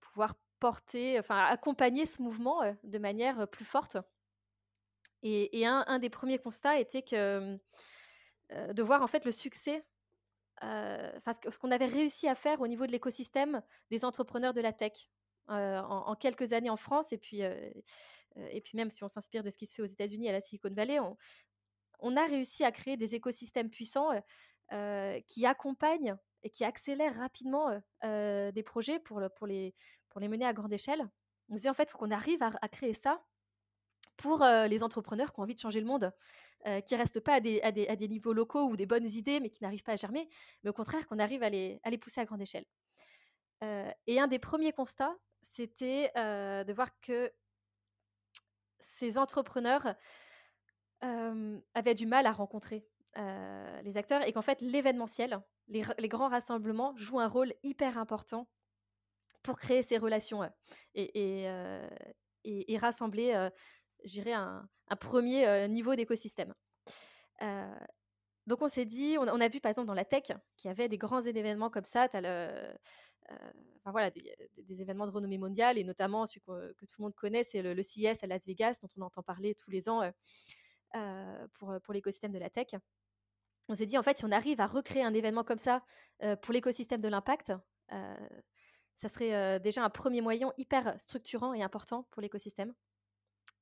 pouvoir 0.00 0.34
porter, 0.58 1.18
enfin, 1.18 1.44
accompagner 1.44 2.06
ce 2.06 2.22
mouvement 2.22 2.60
de 2.82 2.98
manière 2.98 3.46
plus 3.48 3.66
forte. 3.66 3.98
Et, 5.22 5.66
un, 5.66 5.98
des 5.98 6.10
premiers 6.10 6.38
constats 6.38 6.78
était 6.78 7.02
que 7.02 7.58
de 8.50 8.82
voir 8.82 9.02
en 9.02 9.06
fait 9.06 9.26
le 9.26 9.32
succès 9.32 9.84
ce 10.62 11.58
qu'on 11.58 11.70
avait 11.72 11.86
réussi 11.86 12.26
à 12.26 12.34
faire 12.34 12.62
au 12.62 12.66
niveau 12.66 12.86
de 12.86 12.92
l'écosystème 12.92 13.62
des 13.90 14.04
entrepreneurs 14.04 14.54
de 14.54 14.62
la 14.62 14.72
tech 14.72 15.08
en, 15.48 16.14
quelques 16.14 16.52
années 16.52 16.70
en 16.70 16.76
France 16.76 17.12
et 17.12 17.18
puis, 17.18 17.40
et 17.40 18.60
puis 18.62 18.76
même 18.76 18.90
si 18.90 19.04
on 19.04 19.08
s'inspire 19.08 19.42
de 19.42 19.50
ce 19.50 19.56
qui 19.56 19.66
se 19.66 19.74
fait 19.74 19.82
aux 19.82 19.86
États-Unis 19.86 20.28
à 20.28 20.32
la 20.32 20.40
Silicon 20.40 20.72
Valley, 20.72 20.98
on, 22.00 22.16
a 22.16 22.26
réussi 22.26 22.64
à 22.64 22.72
créer 22.72 22.96
des 22.96 23.14
écosystèmes 23.14 23.70
puissants 23.70 24.10
qui 25.26 25.46
accompagnent 25.46 26.16
et 26.42 26.50
qui 26.50 26.64
accélèrent 26.64 27.16
rapidement 27.16 27.70
des 28.02 28.62
projets 28.64 28.98
pour, 28.98 29.20
pour, 29.36 29.46
les, 29.46 29.74
pour 30.10 30.20
les 30.20 30.28
mener 30.28 30.46
à 30.46 30.52
grande 30.52 30.72
échelle. 30.72 31.08
On 31.48 31.54
disait 31.54 31.68
en 31.68 31.74
fait, 31.74 31.84
il 31.84 31.90
faut 31.90 31.98
qu'on 31.98 32.10
arrive 32.10 32.42
à, 32.42 32.68
créer 32.68 32.94
ça 32.94 33.22
pour 34.16 34.44
les 34.44 34.82
entrepreneurs 34.82 35.32
qui 35.32 35.40
ont 35.40 35.42
envie 35.42 35.54
de 35.54 35.60
changer 35.60 35.80
le 35.80 35.86
monde, 35.86 36.12
qui 36.64 36.94
ne 36.94 36.98
restent 36.98 37.20
pas 37.20 37.34
à 37.34 37.40
des, 37.40 37.60
à, 37.62 37.72
des, 37.72 37.86
à 37.88 37.96
des, 37.96 38.08
niveaux 38.08 38.32
locaux 38.32 38.68
ou 38.68 38.76
des 38.76 38.86
bonnes 38.86 39.06
idées, 39.06 39.40
mais 39.40 39.50
qui 39.50 39.62
n'arrivent 39.62 39.82
pas 39.82 39.92
à 39.92 39.96
germer, 39.96 40.28
mais 40.62 40.70
au 40.70 40.72
contraire 40.72 41.06
qu'on 41.06 41.18
arrive 41.18 41.42
à 41.42 41.50
les, 41.50 41.80
à 41.82 41.90
les 41.90 41.98
pousser 41.98 42.20
à 42.20 42.24
grande 42.24 42.42
échelle. 42.42 42.64
et 43.62 44.20
un 44.20 44.26
des 44.26 44.38
premiers 44.38 44.72
constats, 44.72 45.14
c'était 45.44 46.10
de 46.14 46.72
voir 46.72 46.98
que 47.00 47.32
ces 48.80 49.18
entrepreneurs 49.18 49.94
avaient 51.00 51.94
du 51.94 52.06
mal 52.06 52.26
à 52.26 52.32
rencontrer 52.32 52.86
les 53.16 53.96
acteurs 53.96 54.22
et 54.26 54.32
qu'en 54.32 54.42
fait 54.42 54.60
l'événementiel, 54.60 55.40
les, 55.68 56.08
grands 56.08 56.28
rassemblements 56.28 56.96
jouent 56.96 57.20
un 57.20 57.28
rôle 57.28 57.52
hyper 57.62 57.98
important 57.98 58.48
pour 59.42 59.58
créer 59.58 59.82
ces 59.82 59.98
relations 59.98 60.42
et, 60.94 61.44
et, 62.44 62.78
rassembler, 62.78 63.48
j'irais, 64.04 64.32
un, 64.32 64.68
premier 64.98 65.68
niveau 65.68 65.94
d'écosystème. 65.94 66.54
donc 68.46 68.62
on 68.62 68.68
s'est 68.68 68.86
dit, 68.86 69.16
on, 69.18 69.40
a 69.40 69.48
vu 69.48 69.60
par 69.60 69.70
exemple 69.70 69.88
dans 69.88 69.94
la 69.94 70.04
tech 70.04 70.24
qu'il 70.56 70.68
y 70.68 70.70
avait 70.70 70.88
des 70.88 70.98
grands 70.98 71.22
événements 71.22 71.70
comme 71.70 71.84
ça, 71.84 72.08
enfin 73.30 73.90
voilà, 73.90 74.10
des, 74.10 74.82
événements 74.82 75.06
de 75.06 75.12
renommée 75.12 75.38
mondiale 75.38 75.78
et 75.78 75.84
notamment 75.84 76.26
celui 76.26 76.40
que, 76.40 76.84
tout 76.84 76.94
le 76.98 77.02
monde 77.02 77.14
connaît, 77.14 77.44
c'est 77.44 77.62
le, 77.62 77.82
CIS 77.82 78.22
à 78.22 78.26
Las 78.26 78.46
Vegas 78.46 78.80
dont 78.82 78.88
on 78.96 79.02
entend 79.02 79.22
parler 79.22 79.54
tous 79.54 79.70
les 79.70 79.88
ans 79.88 80.02
pour, 81.54 81.74
pour 81.82 81.94
l'écosystème 81.94 82.32
de 82.32 82.38
la 82.38 82.50
tech. 82.50 82.68
On 83.68 83.74
s'est 83.74 83.86
dit 83.86 83.96
en 83.96 84.02
fait 84.02 84.16
si 84.16 84.24
on 84.24 84.30
arrive 84.30 84.60
à 84.60 84.66
recréer 84.66 85.02
un 85.02 85.14
événement 85.14 85.44
comme 85.44 85.58
ça 85.58 85.82
pour 86.42 86.52
l'écosystème 86.52 87.00
de 87.00 87.08
l'impact, 87.08 87.52
ça 87.88 89.08
serait 89.08 89.60
déjà 89.60 89.82
un 89.82 89.90
premier 89.90 90.20
moyen 90.20 90.52
hyper 90.56 90.98
structurant 91.00 91.54
et 91.54 91.62
important 91.62 92.06
pour 92.10 92.22
l'écosystème. 92.22 92.74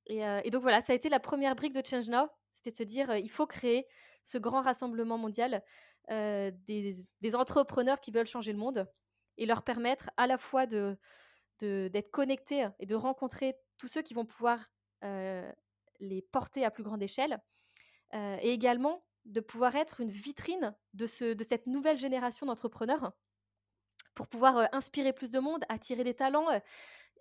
Et, 0.07 0.50
donc 0.50 0.62
voilà, 0.62 0.81
ça 0.81 0.92
a 0.92 0.97
été 0.97 1.09
la 1.09 1.21
première 1.21 1.54
brique 1.54 1.73
de 1.73 1.83
Change 1.85 2.09
Now, 2.09 2.28
c'était 2.50 2.71
de 2.71 2.76
se 2.76 2.83
dire 2.83 3.14
il 3.16 3.31
faut 3.31 3.47
créer 3.47 3.87
ce 4.25 4.38
grand 4.38 4.62
rassemblement 4.62 5.19
mondial 5.19 5.62
des, 6.09 7.07
entrepreneurs 7.35 8.00
qui 8.00 8.11
veulent 8.11 8.26
changer 8.26 8.52
le 8.52 8.59
monde 8.59 8.87
et 9.39 9.47
leur 9.47 9.62
permettre 9.62 10.11
à 10.17 10.27
la 10.27 10.39
fois 10.39 10.67
de, 10.67 10.99
d'être 11.61 12.11
connectés 12.11 12.69
et 12.79 12.87
de 12.87 12.95
rencontrer 12.95 13.57
tous 13.79 13.89
ceux 13.89 14.03
qui 14.03 14.15
vont 14.15 14.27
pouvoir 14.27 14.71
les 16.01 16.23
porter 16.23 16.65
à 16.65 16.71
plus 16.71 16.83
grande 16.83 17.03
échelle, 17.03 17.41
et 18.12 18.53
également 18.53 19.05
de 19.25 19.41
pouvoir 19.41 19.77
être 19.77 20.01
une 20.01 20.11
vitrine 20.11 20.75
de, 20.95 21.07
ce, 21.07 21.33
de 21.33 21.45
cette 21.45 21.67
nouvelle 21.67 21.99
génération 21.99 22.47
d'entrepreneurs 22.47 23.12
pour 24.15 24.27
pouvoir 24.27 24.69
inspirer 24.73 25.12
plus 25.12 25.31
de 25.31 25.39
monde, 25.39 25.65
attirer 25.69 26.05
des 26.05 26.15
talents 26.15 26.51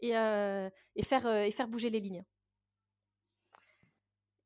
et, 0.02 0.10
et, 0.10 1.04
faire, 1.04 1.28
et 1.28 1.52
faire 1.52 1.68
bouger 1.68 1.90
les 1.90 2.00
lignes. 2.00 2.24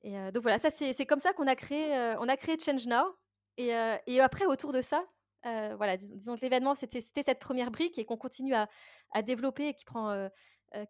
Et 0.03 0.31
donc 0.31 0.43
voilà, 0.43 0.59
ça 0.59 0.69
c'est 0.69 1.05
comme 1.05 1.19
ça 1.19 1.33
qu'on 1.33 1.47
a 1.47 1.55
créé, 1.55 2.15
on 2.19 2.29
a 2.29 2.37
créé 2.37 2.57
Change 2.59 2.85
Now. 2.87 3.17
Et, 3.57 3.69
et, 4.07 4.19
après, 4.19 4.45
autour 4.45 4.73
de 4.73 4.81
ça, 4.81 5.03
voilà, 5.45 5.97
disons, 5.97 6.35
que 6.35 6.41
l'événement, 6.41 6.75
c'était 6.75 7.01
cette 7.01 7.39
première 7.39 7.71
brique 7.71 7.97
et 7.99 8.05
qu'on 8.05 8.17
continue 8.17 8.53
à, 8.53 8.67
développer 9.23 9.69
et 9.69 9.73
qui, 9.73 9.85
prend, 9.85 10.29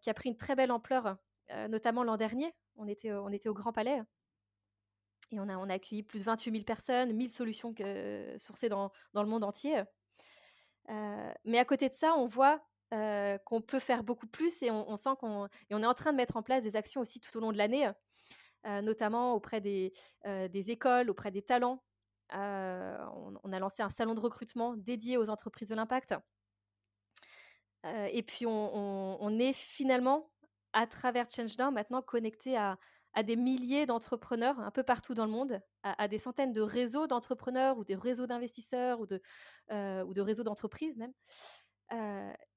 qui 0.00 0.10
a 0.10 0.14
pris 0.14 0.30
une 0.30 0.36
très 0.36 0.56
belle 0.56 0.72
ampleur, 0.72 1.16
notamment 1.68 2.04
l'an 2.04 2.16
dernier. 2.16 2.52
On 2.76 2.88
était, 2.88 3.12
on 3.12 3.28
était 3.28 3.48
au 3.48 3.54
Grand 3.54 3.72
Palais 3.72 4.00
et 5.32 5.40
on 5.40 5.48
a, 5.48 5.56
on 5.56 5.68
a 5.68 5.74
accueilli 5.74 6.02
plus 6.02 6.20
de 6.20 6.24
28 6.24 6.52
000 6.52 6.64
personnes, 6.64 7.12
1000 7.12 7.30
solutions 7.30 7.74
que, 7.74 8.34
sourcées 8.38 8.68
dans, 8.68 8.92
dans, 9.12 9.22
le 9.22 9.28
monde 9.28 9.44
entier. 9.44 9.82
mais 11.44 11.58
à 11.58 11.64
côté 11.64 11.88
de 11.88 11.94
ça, 11.94 12.14
on 12.14 12.26
voit 12.26 12.64
qu'on 12.90 13.60
peut 13.60 13.80
faire 13.80 14.04
beaucoup 14.04 14.26
plus 14.26 14.62
et 14.62 14.70
on, 14.70 14.96
sent 14.96 15.10
qu'on 15.18 15.48
on 15.70 15.82
est 15.82 15.86
en 15.86 15.94
train 15.94 16.12
de 16.12 16.16
mettre 16.16 16.36
en 16.36 16.42
place 16.42 16.62
des 16.62 16.76
actions 16.76 17.00
aussi 17.00 17.20
tout 17.20 17.36
au 17.36 17.40
long 17.40 17.52
de 17.52 17.58
l'année, 17.58 17.90
notamment 18.64 19.34
auprès 19.34 19.60
des, 19.60 19.92
des, 20.24 20.70
écoles, 20.70 21.10
auprès 21.10 21.30
des 21.30 21.42
talents, 21.42 21.82
on, 22.32 23.52
a 23.52 23.58
lancé 23.58 23.82
un 23.82 23.88
salon 23.88 24.14
de 24.14 24.20
recrutement 24.20 24.76
dédié 24.76 25.16
aux 25.16 25.30
entreprises 25.30 25.68
de 25.68 25.74
l'impact. 25.74 26.14
et 27.84 28.22
puis, 28.22 28.46
on, 28.46 29.38
est 29.38 29.52
finalement, 29.52 30.30
à 30.72 30.86
travers 30.86 31.30
ChangeNow, 31.30 31.70
maintenant 31.70 32.02
connecté 32.02 32.56
à, 32.56 32.78
des 33.24 33.36
milliers 33.36 33.86
d'entrepreneurs 33.86 34.60
un 34.60 34.70
peu 34.70 34.82
partout 34.82 35.14
dans 35.14 35.24
le 35.24 35.30
monde, 35.30 35.60
à, 35.82 36.08
des 36.08 36.18
centaines 36.18 36.52
de 36.52 36.60
réseaux 36.60 37.06
d'entrepreneurs 37.06 37.78
ou 37.78 37.84
des 37.84 37.94
réseaux 37.94 38.26
d'investisseurs 38.26 39.00
ou 39.00 39.06
de, 39.06 39.22
de 39.70 40.20
réseaux 40.20 40.44
d'entreprises 40.44 40.98
même. 40.98 41.12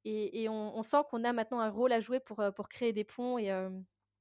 et, 0.03 0.49
on, 0.49 0.83
sent 0.83 1.03
qu'on 1.09 1.23
a 1.23 1.33
maintenant 1.33 1.59
un 1.59 1.69
rôle 1.69 1.93
à 1.93 1.99
jouer 1.99 2.19
pour, 2.19 2.43
pour 2.55 2.69
créer 2.69 2.91
des 2.91 3.03
ponts 3.03 3.37
et, 3.37 3.51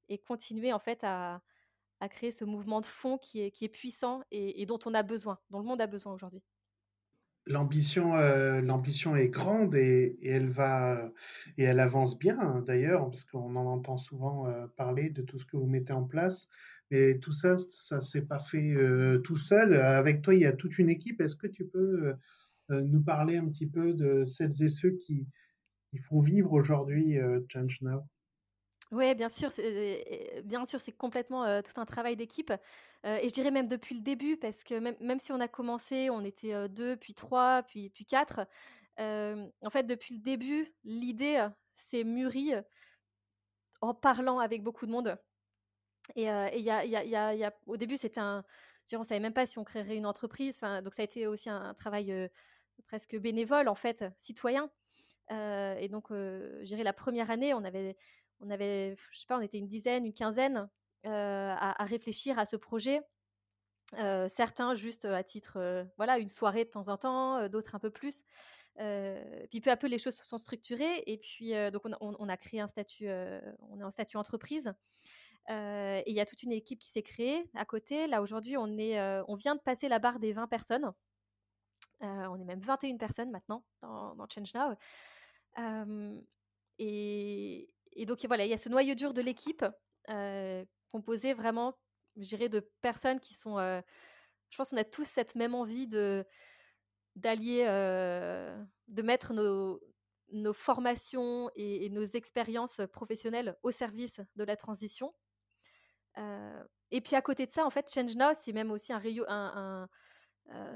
et 0.09 0.19
continuer 0.19 0.73
en 0.73 0.78
fait 0.78 1.05
à, 1.05 1.40
à 2.00 2.09
créer 2.09 2.31
ce 2.31 2.45
mouvement 2.45 2.81
de 2.81 2.87
fond 2.87 3.19
qui 3.19 3.40
est, 3.40 3.50
qui 3.50 3.64
est 3.64 3.69
puissant 3.69 4.23
et, 4.31 4.64
dont 4.67 4.78
on 4.87 4.95
a 4.95 5.02
besoin, 5.02 5.38
dont 5.50 5.59
le 5.59 5.64
monde 5.64 5.81
a 5.81 5.87
besoin 5.87 6.12
aujourd'hui. 6.12 6.43
L'ambition, 7.47 8.17
euh, 8.17 8.61
l'ambition 8.61 9.17
est 9.17 9.28
grande 9.28 9.75
et, 9.75 10.19
elle 10.23 10.49
va 10.49 11.11
et 11.57 11.64
elle 11.64 11.81
avance 11.81 12.19
bien 12.19 12.38
hein, 12.38 12.62
d'ailleurs 12.67 13.07
parce 13.07 13.25
qu'on 13.25 13.57
en 13.57 13.67
entend 13.67 13.97
souvent 13.97 14.47
euh, 14.49 14.67
parler 14.76 15.09
de 15.09 15.23
tout 15.23 15.38
ce 15.38 15.47
que 15.47 15.57
vous 15.57 15.67
mettez 15.67 15.95
en 15.95 16.05
place. 16.05 16.49
Mais 16.90 17.19
tout 17.19 17.33
ça, 17.33 17.57
ça 17.71 18.02
s'est 18.02 18.26
pas 18.26 18.38
fait 18.38 18.75
euh, 18.75 19.19
tout 19.19 19.37
seul. 19.37 19.76
Avec 19.76 20.21
toi, 20.21 20.35
il 20.35 20.43
y 20.43 20.47
a 20.47 20.52
toute 20.52 20.78
une 20.78 20.90
équipe. 20.90 21.21
Est-ce 21.21 21.37
que 21.37 21.47
tu 21.47 21.64
peux 21.67 22.14
nous 22.69 23.02
parler 23.02 23.38
un 23.38 23.49
petit 23.49 23.67
peu 23.67 23.95
de 23.95 24.25
celles 24.25 24.62
et 24.62 24.69
ceux 24.69 24.90
qui, 24.90 25.26
qui 25.90 25.99
font 25.99 26.21
vivre 26.21 26.52
aujourd'hui 26.52 27.17
Change 27.50 27.78
Now? 27.81 28.02
Oui, 28.90 29.14
bien 29.14 29.28
sûr, 29.28 29.50
c'est, 29.50 30.42
bien 30.45 30.64
sûr, 30.64 30.80
c'est 30.80 30.92
complètement 30.92 31.62
tout 31.62 31.80
un 31.80 31.85
travail 31.85 32.16
d'équipe. 32.16 32.52
et 33.04 33.28
je 33.28 33.33
dirais 33.35 33.50
même 33.50 33.68
depuis 33.68 33.95
le 33.95 34.00
début, 34.00 34.37
parce 34.37 34.64
que 34.64 34.75
même, 34.75 34.97
même 35.00 35.18
si 35.18 35.30
on 35.33 35.40
a 35.40 35.49
commencé, 35.49 36.09
on 36.11 36.25
était 36.25 36.68
deux, 36.68 36.97
puis 36.97 37.14
trois, 37.14 37.62
puis, 37.64 37.90
puis 37.90 38.07
quatre. 38.07 38.47
en 38.99 39.71
fait, 39.71 39.85
depuis 39.85 40.14
le 40.14 40.21
début, 40.21 40.75
l'idée 40.85 41.47
s'est 41.75 42.04
mûrie 42.04 42.54
en 43.80 43.95
parlant 43.95 44.38
avec 44.38 44.62
beaucoup 44.62 44.87
de 44.87 44.90
monde. 44.90 45.18
Et 46.16 46.30
au 47.66 47.76
début, 47.76 47.97
c'était 47.97 48.21
un. 48.21 48.45
Je 48.90 48.97
on 48.97 49.00
ne 49.00 49.04
savait 49.04 49.21
même 49.21 49.35
pas 49.35 49.45
si 49.45 49.59
on 49.59 49.64
créerait 49.64 49.97
une 49.97 50.07
entreprise. 50.07 50.61
Donc, 50.61 50.95
ça 50.95 51.02
a 51.02 51.04
été 51.04 51.26
aussi 51.26 51.50
un, 51.50 51.75
travail 51.75 52.30
presque 52.87 53.16
bénévole, 53.18 53.68
en 53.68 53.75
fait, 53.75 54.04
citoyen. 54.16 54.71
et 55.30 55.88
donc, 55.90 56.07
je 56.11 56.64
dirais 56.64 56.85
la 56.85 56.95
première 56.95 57.30
année, 57.30 57.52
on 57.52 57.64
avait 57.64 57.97
on 58.40 58.50
avait, 58.50 58.97
je 59.12 59.18
sais 59.18 59.26
pas, 59.26 59.38
on 59.38 59.42
était 59.42 59.59
une 59.59 59.68
dizaine, 59.68 60.04
une 60.04 60.14
quinzaine 60.14 60.68
euh, 61.07 61.54
à, 61.57 61.85
réfléchir 61.85 62.38
à 62.38 62.45
ce 62.45 62.57
projet. 62.57 63.00
Euh, 63.99 64.28
certains 64.28 64.75
juste 64.75 65.04
à 65.07 65.23
titre, 65.23 65.57
euh, 65.57 65.85
voilà, 65.97 66.18
une 66.18 66.28
soirée 66.28 66.64
de 66.64 66.71
temps 66.71 66.88
en 66.88 66.97
temps, 66.99 67.49
d'autres 67.49 67.75
un 67.75 67.78
peu 67.78 67.90
plus. 67.90 68.25
puis 68.76 69.61
peu 69.61 69.71
à 69.71 69.76
peu, 69.76 69.87
les 69.87 69.99
choses 69.99 70.16
se 70.16 70.25
sont 70.25 70.38
structurées 70.38 71.04
et 71.07 71.18
puis 71.18 71.52
donc 71.73 71.83
on, 72.00 72.28
a 72.28 72.37
créé 72.37 72.61
un 72.61 72.66
statut, 72.66 73.09
on 73.09 73.80
est 73.80 73.85
en 73.85 73.90
statut 73.90 74.16
entreprise. 74.16 74.73
et 75.49 76.02
il 76.07 76.14
y 76.14 76.21
a 76.21 76.26
toute 76.26 76.42
une 76.42 76.52
équipe 76.52 76.80
qui 76.80 76.88
s'est 76.88 77.02
créée 77.02 77.49
à 77.54 77.64
côté. 77.64 78.07
Là 78.07 78.21
aujourd'hui, 78.21 78.57
on 78.57 78.76
est, 78.76 79.00
on 79.28 79.35
vient 79.37 79.54
de 79.54 79.61
passer 79.61 79.88
la 79.88 79.99
barre 79.99 80.18
des 80.18 80.33
20 80.33 80.49
personnes. 80.49 80.92
on 82.00 82.40
est 82.40 82.45
même 82.45 82.61
21 82.61 82.97
personnes 82.99 83.30
maintenant 83.30 83.64
dans, 83.83 84.14
dans 84.16 84.26
Change 84.28 84.52
Now. 84.54 84.75
et, 86.78 87.68
et 87.92 88.07
donc 88.07 88.25
voilà, 88.26 88.45
il 88.45 88.50
y 88.50 88.54
a 88.54 88.59
ce 88.59 88.68
noyau 88.68 88.95
dur 88.95 89.14
de 89.14 89.23
l'équipe 89.23 89.64
composé 90.90 91.35
vraiment, 91.35 91.75
je 92.16 92.37
de 92.37 92.61
personnes 92.80 93.21
qui 93.21 93.35
sont. 93.35 93.59
je 93.59 94.57
pense 94.57 94.71
qu'on 94.71 94.76
a 94.76 94.85
tous 94.85 95.07
cette 95.07 95.35
même 95.35 95.54
envie 95.54 95.87
de 95.87 96.25
d'allier, 97.16 97.64
de 97.64 99.02
mettre 99.02 99.35
nos, 99.35 99.80
nos 100.30 100.52
formations 100.52 101.50
et, 101.57 101.88
nos 101.90 102.04
expériences 102.04 102.80
professionnelles 102.92 103.57
au 103.62 103.71
service 103.71 104.21
de 104.37 104.45
la 104.45 104.57
transition. 104.57 105.12
et 106.90 107.00
puis 107.00 107.16
à 107.16 107.23
côté 107.23 107.47
de 107.47 107.50
ça, 107.50 107.66
en 107.66 107.71
fait, 107.71 107.92
Change 107.92 108.16
Now, 108.16 108.33
c'est 108.35 108.52
même 108.52 108.71
aussi 108.71 108.92
un 108.92 108.99
rayon, 108.99 109.25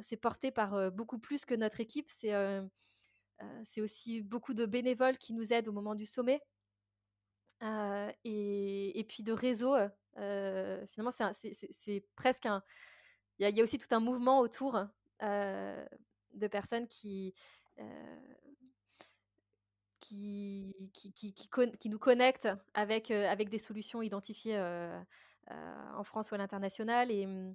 c'est 0.00 0.16
porté 0.16 0.50
par 0.50 0.90
beaucoup 0.92 1.18
plus 1.18 1.44
que 1.44 1.54
notre 1.54 1.80
équipe. 1.80 2.10
C'est 2.10 2.34
c'est 3.64 3.80
aussi 3.80 4.22
beaucoup 4.22 4.54
de 4.54 4.66
bénévoles 4.66 5.18
qui 5.18 5.32
nous 5.32 5.52
aident 5.52 5.68
au 5.68 5.72
moment 5.72 5.94
du 5.94 6.06
sommet. 6.06 6.40
Et, 8.24 9.04
puis 9.08 9.22
de 9.22 9.32
réseaux. 9.32 9.76
finalement, 10.16 11.12
c'est 11.12 12.04
presque 12.16 12.46
un. 12.46 12.62
Il 13.38 13.48
y, 13.48 13.60
a 13.60 13.64
aussi 13.64 13.78
tout 13.78 13.92
un 13.92 14.00
mouvement 14.00 14.40
autour 14.40 14.78
de 15.20 16.46
personnes 16.48 16.86
qui, 16.88 17.34
qui, 20.00 20.90
qui, 20.92 21.12
qui, 21.12 21.34
qui, 21.78 21.88
nous 21.88 21.98
connectent 21.98 22.48
avec, 22.74 23.10
avec 23.10 23.48
des 23.48 23.58
solutions 23.58 24.02
identifiées 24.02 24.58
en 25.48 26.04
France 26.04 26.30
ou 26.30 26.34
à 26.34 26.38
l'international. 26.38 27.10
Et 27.10 27.26
mmh, 27.26 27.54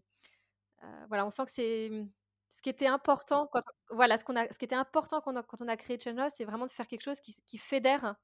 voilà, 1.07 1.25
on 1.25 1.29
sent 1.29 1.45
que 1.45 1.51
c'est 1.51 1.89
mmh, 1.89 2.09
ce 2.51 2.61
qui 2.61 2.69
était 2.69 2.87
important 2.87 3.47
quand 3.51 3.61
voilà 3.91 4.17
ce 4.17 4.23
qu'on 4.23 4.35
a 4.35 4.51
ce 4.51 4.57
qui 4.57 4.65
était 4.65 4.75
important 4.75 5.21
quand 5.21 5.33
on 5.33 5.35
a, 5.35 5.43
quand 5.43 5.61
on 5.61 5.67
a 5.67 5.77
créé 5.77 5.99
Channel, 5.99 6.29
c'est 6.33 6.45
vraiment 6.45 6.65
de 6.65 6.71
faire 6.71 6.87
quelque 6.87 7.03
chose 7.03 7.19
qui 7.21 7.57
fédère 7.57 8.15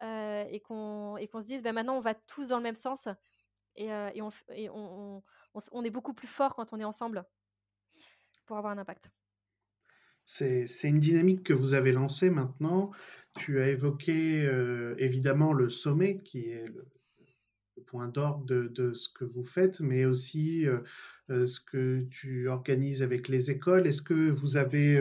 et 0.00 0.60
qu'on 0.64 1.16
et 1.16 1.26
qu'on 1.28 1.40
se 1.40 1.46
dise 1.46 1.62
ben 1.62 1.72
maintenant 1.74 1.96
on 1.96 2.00
va 2.00 2.14
tous 2.14 2.48
dans 2.48 2.56
le 2.56 2.62
même 2.62 2.74
sens 2.74 3.08
et, 3.74 3.86
et, 3.86 4.22
on, 4.22 4.30
on, 4.74 5.22
on, 5.72 5.84
est 5.84 5.90
beaucoup 5.90 6.14
plus 6.14 6.28
fort 6.28 6.54
quand 6.54 6.72
on 6.72 6.80
est 6.80 6.84
ensemble 6.84 7.24
pour 8.46 8.56
avoir 8.56 8.72
un 8.72 8.78
impact. 8.78 9.12
C'est 10.30 10.66
une 10.84 11.00
dynamique 11.00 11.42
que 11.42 11.54
vous 11.54 11.72
avez 11.72 11.90
lancée 11.90 12.28
maintenant. 12.28 12.90
Tu 13.38 13.62
as 13.62 13.70
évoqué 13.70 14.44
euh, 14.44 14.94
évidemment 14.98 15.54
le 15.54 15.70
sommet, 15.70 16.18
qui 16.18 16.50
est 16.50 16.66
le, 16.66 16.86
point 17.86 18.08
d'orgue 18.08 18.44
de, 18.44 18.92
ce 18.92 19.08
que 19.08 19.24
vous 19.24 19.44
faites, 19.44 19.80
mais 19.80 20.04
aussi 20.04 20.66
euh, 20.66 20.80
euh, 21.30 21.46
ce 21.46 21.60
que 21.60 22.06
tu 22.10 22.48
organises 22.48 23.02
avec 23.02 23.28
les 23.28 23.50
écoles. 23.50 23.86
Est-ce 23.86 24.02
que 24.02 24.30
vous 24.30 24.58
avez 24.58 25.00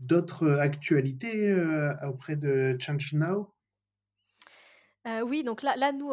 d'autres 0.00 0.48
actualités 0.52 1.54
auprès 2.02 2.36
de 2.36 2.76
Change 2.80 3.12
Now? 3.12 3.54
Oui, 5.24 5.44
donc 5.44 5.62
là, 5.62 5.92
nous, 5.92 6.12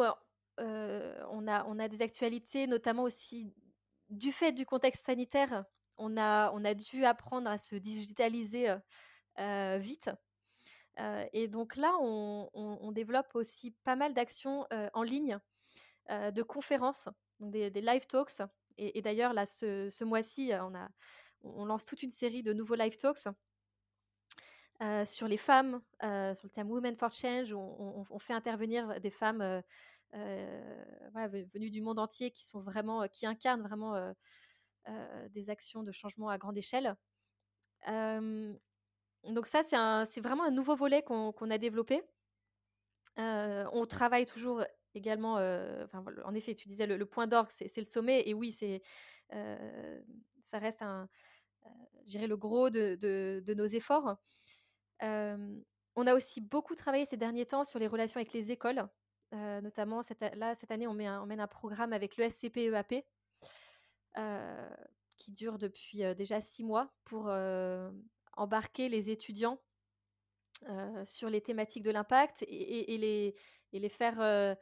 on, 0.58 1.46
a, 1.46 1.88
des 1.88 2.02
actualités, 2.02 2.66
notamment 2.66 3.02
aussi 3.02 3.52
du 4.10 4.32
fait 4.32 4.52
du 4.52 4.64
contexte 4.66 5.04
sanitaire 5.04 5.64
on 5.96 6.16
a, 6.16 6.74
dû 6.74 7.04
apprendre 7.04 7.48
à 7.48 7.58
se 7.58 7.76
digitaliser 7.76 8.74
vite. 9.78 10.10
et 11.32 11.48
donc 11.48 11.76
là, 11.76 11.92
on, 12.00 12.92
développe 12.92 13.34
aussi 13.34 13.72
pas 13.84 13.96
mal 13.96 14.14
d'actions 14.14 14.66
en 14.92 15.02
ligne, 15.02 15.38
de 16.08 16.42
conférences, 16.42 17.08
des, 17.40 17.70
live 17.70 18.06
talks. 18.06 18.42
Et, 18.76 19.02
d'ailleurs, 19.02 19.32
là, 19.32 19.46
ce, 19.46 20.04
mois-ci, 20.04 20.52
on 21.42 21.64
lance 21.64 21.84
toute 21.84 22.02
une 22.02 22.10
série 22.10 22.42
de 22.42 22.52
nouveaux 22.52 22.76
live 22.76 22.96
talks. 22.96 23.28
Sur 25.04 25.28
les 25.28 25.36
femmes, 25.36 25.80
sur 26.00 26.44
le 26.44 26.50
thème 26.50 26.70
Women 26.70 26.94
for 26.96 27.12
Change, 27.12 27.52
on, 27.54 28.18
fait 28.18 28.32
intervenir 28.32 29.00
des 29.00 29.10
femmes 29.10 29.62
venues 30.12 31.70
du 31.70 31.80
monde 31.80 31.98
entier 31.98 32.30
qui 32.30 32.44
sont 32.44 32.60
vraiment, 32.60 33.06
qui 33.08 33.26
incarnent 33.26 33.62
vraiment 33.62 34.14
des 35.30 35.50
actions 35.50 35.82
de 35.82 35.92
changement 35.92 36.28
à 36.28 36.38
grande 36.38 36.58
échelle. 36.58 36.96
donc 37.86 39.46
ça, 39.46 39.62
c'est 40.04 40.20
vraiment 40.20 40.44
un 40.44 40.50
nouveau 40.50 40.76
volet 40.76 41.02
qu'on 41.02 41.50
a 41.50 41.58
développé. 41.58 42.02
on 43.16 43.86
travaille 43.86 44.26
toujours 44.26 44.64
également, 44.94 45.34
en 45.34 46.34
effet, 46.34 46.54
tu 46.54 46.68
disais 46.68 46.86
le, 46.86 47.06
point 47.06 47.26
d'orgue, 47.26 47.50
c'est 47.50 47.76
le 47.78 47.84
sommet, 47.84 48.22
et 48.26 48.34
oui, 48.34 48.52
ça 50.42 50.58
reste 50.58 50.82
un, 50.82 51.08
le 52.06 52.36
gros 52.36 52.70
de, 52.70 53.54
nos 53.54 53.66
efforts. 53.66 54.16
On 55.04 56.06
a 56.06 56.14
aussi 56.14 56.40
beaucoup 56.40 56.74
travaillé 56.74 57.04
ces 57.04 57.16
derniers 57.16 57.46
temps 57.46 57.64
sur 57.64 57.78
les 57.78 57.86
relations 57.86 58.18
avec 58.18 58.32
les 58.32 58.50
écoles, 58.52 58.86
notamment 59.32 60.02
cette, 60.02 60.22
là 60.36 60.54
cette 60.54 60.70
année, 60.70 60.86
on, 60.86 60.94
mène 60.94 61.40
un 61.40 61.46
programme 61.46 61.92
avec 61.92 62.16
le 62.16 62.28
SCPEAP, 62.28 63.04
euh, 64.18 64.70
qui 65.16 65.32
dure 65.32 65.58
depuis 65.58 66.02
déjà 66.14 66.40
six 66.40 66.64
mois 66.64 66.92
pour 67.04 67.30
embarquer 68.36 68.88
les 68.88 69.10
étudiants 69.10 69.60
sur 71.04 71.28
les 71.28 71.40
thématiques 71.40 71.82
de 71.82 71.90
l'impact 71.90 72.44
et, 72.48 72.98
les, 72.98 73.34
et 73.72 73.78
les 73.78 73.88
faire 73.88 74.56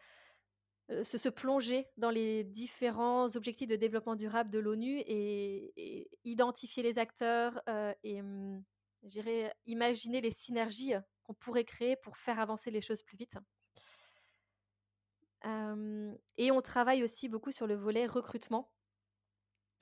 se, 1.03 1.29
plonger 1.29 1.87
dans 1.97 2.11
les 2.11 2.45
différents 2.45 3.35
objectifs 3.37 3.69
de 3.69 3.77
développement 3.77 4.17
durable 4.17 4.51
de 4.51 4.59
l'ONU 4.59 5.03
et, 5.07 6.11
identifier 6.25 6.83
les 6.83 6.99
acteurs 6.99 7.63
et 8.03 8.23
hum, 9.03 9.51
imaginer 9.67 10.21
les 10.21 10.31
synergies 10.31 10.95
qu'on 11.25 11.35
pourrait 11.35 11.65
créer 11.65 11.97
pour 11.97 12.17
faire 12.17 12.41
avancer 12.41 12.71
les 12.71 12.81
choses 12.81 13.03
plus 13.03 13.17
vite. 13.17 13.37
et 16.37 16.51
on 16.53 16.61
travaille 16.63 17.03
aussi 17.03 17.29
beaucoup 17.29 17.51
sur 17.51 17.67
le 17.67 17.75
volet 17.75 18.07
recrutement 18.07 18.73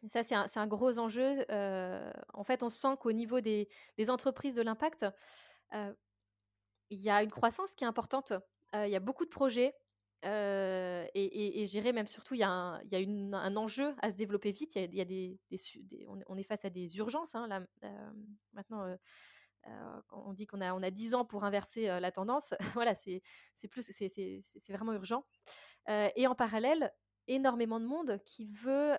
ça, 0.09 0.23
c'est 0.23 0.59
un, 0.59 0.67
gros 0.67 0.99
enjeu. 0.99 1.45
en 2.33 2.45
fait, 2.45 2.63
on 2.63 2.71
sent 2.71 2.97
qu'au 3.01 3.13
niveau 3.13 3.41
des, 3.41 3.69
entreprises 4.09 4.55
de 4.55 4.63
l'impact, 4.63 5.07
il 5.73 7.01
y 7.01 7.11
a 7.11 7.23
une 7.23 7.31
croissance 7.31 7.75
qui 7.75 7.85
est 7.85 7.87
importante. 7.87 8.33
il 8.75 8.89
y 8.89 8.97
a 8.97 9.01
beaucoup 9.01 9.25
de 9.25 9.31
projets. 9.31 9.75
Et, 10.23 11.63
et, 11.63 11.93
même 11.93 12.07
surtout, 12.07 12.35
il 12.35 12.41
y 12.41 12.43
a, 12.43 12.51
un, 12.51 12.83
y 12.85 12.97
a 12.97 13.39
un 13.39 13.57
enjeu 13.57 13.95
à 14.01 14.11
se 14.11 14.17
développer 14.17 14.53
vite. 14.53 14.77
Il 14.77 14.95
y 14.95 15.01
a, 15.01 15.05
des, 15.05 15.39
on 16.27 16.37
est 16.37 16.43
face 16.43 16.65
à 16.65 16.71
des 16.71 16.99
urgences. 16.99 17.35
Hein, 17.35 17.67
maintenant, 18.53 18.97
on 20.13 20.33
dit 20.33 20.47
qu'on 20.47 20.61
a, 20.61 20.75
on 20.75 20.83
a 20.83 20.91
10 20.91 21.15
ans 21.15 21.25
pour 21.25 21.45
inverser 21.45 21.87
la 21.87 22.13
tendance. 22.13 22.55
voilà, 22.75 22.95
c'est 22.95 23.23
plus, 23.69 23.83
c'est 23.91 24.73
vraiment 24.73 24.93
urgent. 24.93 25.25
et 25.89 26.27
en 26.27 26.35
parallèle, 26.35 26.93
énormément 27.27 27.81
de 27.81 27.87
monde 27.87 28.19
qui 28.25 28.47
veut 28.47 28.97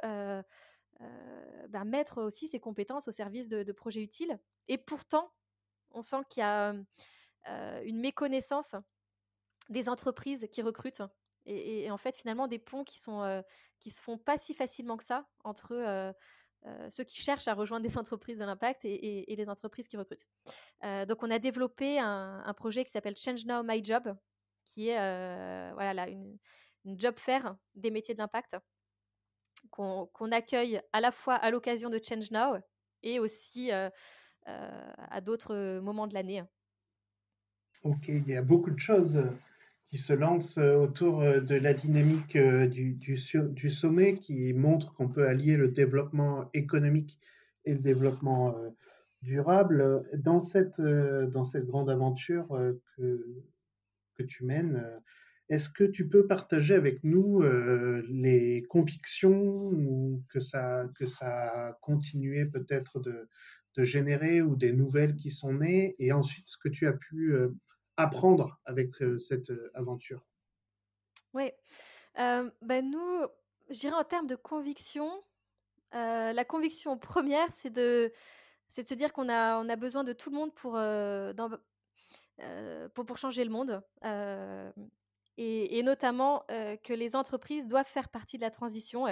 bah, 1.70 1.86
mettre 1.86 2.22
aussi 2.22 2.48
ses 2.48 2.60
compétences 2.60 3.08
au 3.08 3.12
service 3.12 3.48
de, 3.48 3.72
projets 3.72 4.02
utiles. 4.02 4.40
Et 4.68 4.78
pourtant, 4.78 5.32
on 5.92 6.02
sent 6.02 6.24
qu'il 6.30 6.42
y 6.42 6.44
a 6.44 6.74
une 7.84 8.00
méconnaissance 8.00 8.76
des 9.70 9.90
entreprises 9.90 10.48
qui 10.52 10.62
recrutent. 10.62 11.04
Et, 11.46 11.90
en 11.90 11.98
fait, 11.98 12.16
finalement, 12.16 12.48
des 12.48 12.60
ponts 12.60 12.84
qui 12.84 13.00
sont 13.00 13.24
euh, 13.24 13.42
qui 13.80 13.90
se 13.90 14.02
font 14.02 14.18
pas 14.18 14.38
si 14.38 14.54
facilement 14.54 14.96
que 14.96 15.04
ça 15.04 15.28
entre 15.44 16.14
ceux 16.90 17.04
qui 17.04 17.20
cherchent 17.20 17.48
à 17.48 17.56
rejoindre 17.56 17.84
des 17.88 17.98
entreprises 17.98 18.38
de 18.38 18.46
l'impact 18.46 18.86
et, 18.86 19.26
les 19.28 19.50
entreprises 19.50 19.88
qui 19.88 19.98
recrutent. 19.98 20.28
donc, 21.08 21.24
on 21.24 21.32
a 21.32 21.40
développé 21.40 21.98
un, 21.98 22.54
projet 22.56 22.84
qui 22.84 22.92
s'appelle 22.92 23.18
Change 23.18 23.46
Now 23.46 23.64
My 23.64 23.84
Job, 23.84 24.16
qui 24.66 24.90
est 24.90 25.74
voilà 25.74 25.96
là, 25.96 26.10
une, 26.10 26.38
job 26.86 27.16
fair 27.18 27.56
des 27.74 27.90
métiers 27.90 28.14
de 28.14 28.20
l'impact 28.20 28.58
qu'on 29.72 30.32
accueille 30.32 30.80
à 30.94 31.02
la 31.02 31.12
fois 31.12 31.36
à 31.36 31.50
l'occasion 31.50 31.90
de 31.90 32.00
Change 32.04 32.30
Now 32.32 32.58
et 33.04 33.20
aussi 33.20 33.72
euh, 33.72 33.90
euh, 34.48 34.94
à 34.98 35.22
d'autres 35.22 35.80
moments 35.80 36.08
de 36.08 36.14
l'année. 36.14 36.44
Ok, 37.84 38.08
il 38.08 38.28
y 38.28 38.36
a 38.36 38.42
beaucoup 38.42 38.72
de 38.72 38.80
choses 38.80 39.24
qui 39.92 39.98
se 39.98 40.14
lancent 40.14 40.58
autour 40.58 41.20
de 41.22 41.56
la 41.56 41.74
dynamique 41.74 42.38
du, 42.38 42.94
du, 42.94 43.70
sommet 43.70 44.16
qui 44.16 44.54
montre 44.54 44.94
qu'on 44.94 45.10
peut 45.10 45.28
allier 45.28 45.58
le 45.58 45.68
développement 45.68 46.50
économique 46.54 47.20
et 47.66 47.74
le 47.74 47.80
développement 47.80 48.56
durable. 49.22 50.06
Dans 50.14 50.40
cette, 50.40 50.80
dans 50.80 51.44
cette 51.44 51.66
grande 51.66 51.90
aventure 51.90 52.48
que, 52.96 53.26
que 54.16 54.24
tu 54.24 54.46
mènes, 54.46 54.82
est-ce 55.52 55.70
que 55.70 55.84
tu 55.84 56.08
peux 56.08 56.28
partager 56.28 56.76
avec 56.76 57.04
nous 57.04 57.44
euh, 57.44 58.06
les 58.10 58.64
convictions 58.70 60.24
que 60.30 60.40
ça, 60.40 60.86
que 60.98 61.06
ça 61.06 61.68
a 61.68 61.74
continué 61.82 62.46
peut-être 62.46 63.02
de, 63.02 63.28
générer 63.84 64.42
ou 64.42 64.56
des 64.56 64.72
nouvelles 64.72 65.16
qui 65.16 65.30
sont 65.30 65.54
nées 65.54 65.96
et 66.00 66.14
ensuite 66.14 66.48
ce 66.48 66.58
que 66.58 66.70
tu 66.70 66.88
as 66.88 66.94
pu 66.94 67.34
euh, 67.34 67.50
apprendre 67.98 68.60
avec 68.66 68.96
cette 69.18 69.52
aventure 69.74 70.26
Oui, 71.34 71.52
ben 72.16 72.90
nous, 72.90 73.26
je 73.70 73.80
dirais 73.80 73.96
en 73.96 74.04
termes 74.04 74.28
de 74.28 74.36
conviction, 74.36 75.24
la 75.94 76.46
conviction 76.46 76.98
première, 76.98 77.52
c'est 77.52 77.70
de, 77.70 78.12
c'est 78.68 78.84
de 78.84 78.88
se 78.88 78.94
dire 78.94 79.14
qu'on 79.14 79.30
a, 79.30 79.58
on 79.58 79.70
a 79.70 79.76
besoin 79.76 80.04
de 80.04 80.14
tout 80.14 80.30
le 80.30 80.38
monde 80.38 80.54
pour, 80.54 80.80
pour, 82.94 83.06
pour, 83.06 83.18
changer 83.18 83.44
le 83.44 83.52
monde 83.52 83.82
et, 85.38 85.84
notamment 85.84 86.46
que 86.48 86.94
les 86.94 87.16
entreprises 87.16 87.68
doivent 87.68 87.88
faire 87.88 88.10
partie 88.10 88.38
de 88.38 88.44
la 88.44 88.52
transition. 88.52 89.06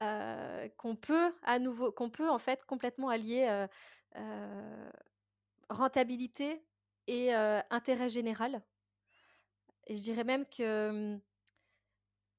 qu'on 0.00 0.96
peut 0.96 1.34
à 1.42 1.58
nouveau, 1.58 1.92
qu'on 1.92 2.10
peut 2.10 2.28
en 2.28 2.38
fait 2.38 2.64
complètement 2.64 3.08
allier 3.08 3.66
rentabilité 5.68 6.64
et 7.06 7.32
intérêt 7.32 8.08
général. 8.08 8.62
Et 9.86 9.96
je 9.96 10.02
dirais 10.02 10.24
même 10.24 10.46
que 10.46 11.18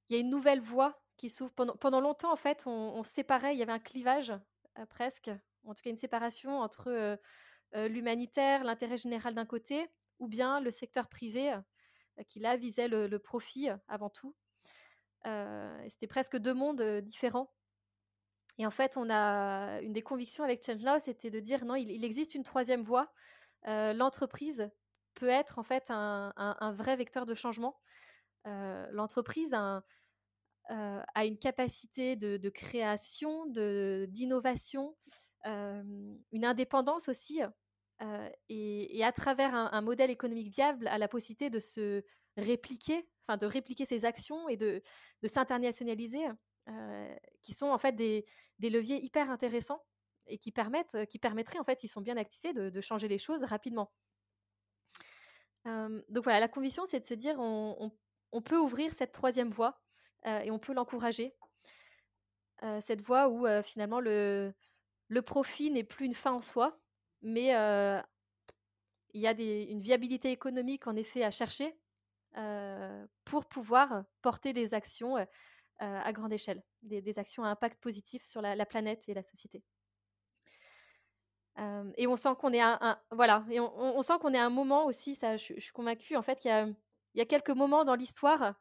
il 0.10 0.16
y 0.16 0.18
a 0.18 0.22
une 0.22 0.30
nouvelle 0.30 0.62
voie 0.62 1.02
qui 1.18 1.30
s'ouvre. 1.30 1.52
Pendant, 1.54 1.76
pendant 1.76 2.00
longtemps, 2.00 2.32
en 2.32 2.38
fait, 2.38 2.64
on, 2.66 3.04
séparait, 3.04 3.54
il 3.54 3.60
y 3.60 3.64
avait 3.64 3.72
un 3.72 3.80
clivage 3.80 4.34
presque, 4.90 5.30
en 5.66 5.74
tout 5.74 5.82
cas 5.82 5.90
une 5.90 5.98
séparation 5.98 6.60
entre 6.60 7.20
l'humanitaire, 7.74 8.64
l'intérêt 8.64 8.98
général 8.98 9.34
d'un 9.34 9.46
côté, 9.46 9.88
ou 10.20 10.28
bien 10.28 10.60
le 10.60 10.72
secteur 10.72 11.08
privé 11.10 11.54
qui 12.30 12.40
là 12.40 12.58
visait 12.58 12.88
le, 12.88 13.18
profit 13.18 13.70
avant 13.88 14.10
tout. 14.10 14.36
C'était 15.90 16.08
presque 16.08 16.38
deux 16.38 16.54
mondes 16.54 16.82
différents. 17.02 17.54
Et 18.58 18.66
en 18.66 18.72
fait, 18.72 18.98
on 18.98 19.10
a 19.10 19.82
une 19.82 19.94
des 19.94 20.02
convictions 20.02 20.44
avec 20.44 20.66
Change 20.66 20.82
Now, 20.82 21.00
c'était 21.00 21.30
de 21.30 21.40
dire 21.40 21.66
non, 21.66 21.76
il, 21.76 22.04
existe 22.04 22.36
une 22.36 22.44
troisième 22.44 22.82
voie. 22.82 23.12
L'entreprise 23.66 24.70
peut 25.14 25.30
être 25.30 25.60
en 25.60 25.64
fait 25.64 25.86
un, 25.90 26.74
vrai 26.76 26.96
vecteur 26.96 27.26
de 27.26 27.36
changement. 27.36 27.80
L'entreprise 28.46 29.54
a, 29.54 29.84
une 31.24 31.38
capacité 31.38 32.16
de, 32.16 32.50
création, 32.50 33.46
d'innovation, 33.48 34.96
une 35.46 36.46
indépendance 36.46 37.10
aussi 37.10 37.42
et, 38.50 39.04
à 39.04 39.12
travers 39.12 39.54
un, 39.54 39.82
modèle 39.82 40.10
économique 40.10 40.54
viable, 40.54 40.88
a 40.88 40.98
la 40.98 41.08
possibilité 41.08 41.50
de 41.50 41.60
se 41.60 42.04
répliquer, 42.38 43.08
enfin 43.28 43.38
de 43.38 43.46
répliquer 43.46 43.86
ses 43.86 44.06
actions 44.06 44.48
et 44.50 44.58
de, 44.58 44.82
s'internationaliser, 45.26 46.26
qui 47.42 47.54
sont 47.54 47.68
en 47.68 47.78
fait 47.78 47.94
des, 47.94 48.26
leviers 48.60 49.04
hyper 49.04 49.30
intéressants 49.30 49.84
et 50.28 50.38
qui 50.38 50.52
permettent, 50.52 51.06
qui 51.10 51.20
permettraient 51.20 51.60
en 51.60 51.64
fait, 51.64 51.80
s'ils 51.80 51.90
sont 51.90 52.02
bien 52.02 52.18
activés, 52.18 52.54
de, 52.54 52.82
changer 52.82 53.08
les 53.08 53.18
choses 53.18 53.44
rapidement. 53.44 53.92
donc 55.66 56.24
voilà, 56.24 56.40
la 56.40 56.48
conviction, 56.48 56.86
c'est 56.86 57.00
de 57.00 57.06
se 57.06 57.14
dire, 57.14 57.36
on, 57.40 57.92
peut 58.44 58.58
ouvrir 58.58 58.92
cette 58.92 59.12
troisième 59.12 59.50
voie 59.50 59.80
et 60.26 60.52
on 60.52 60.60
peut 60.60 60.74
l'encourager. 60.74 61.34
cette 62.82 63.02
voie 63.02 63.30
où 63.30 63.46
finalement 63.64 64.02
le, 64.02 64.54
le 65.08 65.22
profit 65.22 65.72
n'est 65.72 65.84
plus 65.84 66.06
une 66.06 66.14
fin 66.14 66.34
en 66.34 66.42
soi, 66.42 66.80
mais 67.22 67.50
il 69.14 69.22
y 69.22 69.28
a 69.28 69.32
une 69.32 69.82
viabilité 69.82 70.32
économique 70.32 70.88
en 70.88 70.96
effet 70.96 71.24
à 71.24 71.32
chercher 71.32 71.78
pour 73.26 73.46
pouvoir 73.46 74.04
porter 74.22 74.54
des 74.54 74.74
actions 74.74 75.18
à 75.80 76.12
grande 76.12 76.34
échelle, 76.34 76.64
des, 76.82 77.20
actions 77.20 77.44
à 77.44 77.50
impact 77.50 77.80
positif 77.80 78.24
sur 78.26 78.42
la, 78.42 78.66
planète 78.66 79.08
et 79.08 79.14
la 79.14 79.24
société. 79.24 79.64
et 81.98 82.08
on 82.08 82.16
sent 82.16 82.36
qu'on 82.40 82.54
est 82.54 82.62
à 82.62 82.78
un, 82.82 83.00
voilà, 83.12 83.46
et 83.50 83.60
on, 83.60 84.02
sent 84.02 84.14
qu'on 84.20 84.34
est 84.34 84.40
un 84.40 84.50
moment 84.50 84.86
aussi, 84.86 85.16
ça, 85.16 85.38
je, 85.38 85.60
suis 85.60 85.72
convaincue, 85.72 86.16
en 86.16 86.22
fait, 86.22 86.46
il 86.46 86.76
y 87.16 87.22
a, 87.22 87.26
quelques 87.26 87.52
moments 87.52 87.86
dans 87.86 87.96
l'histoire 87.96 88.56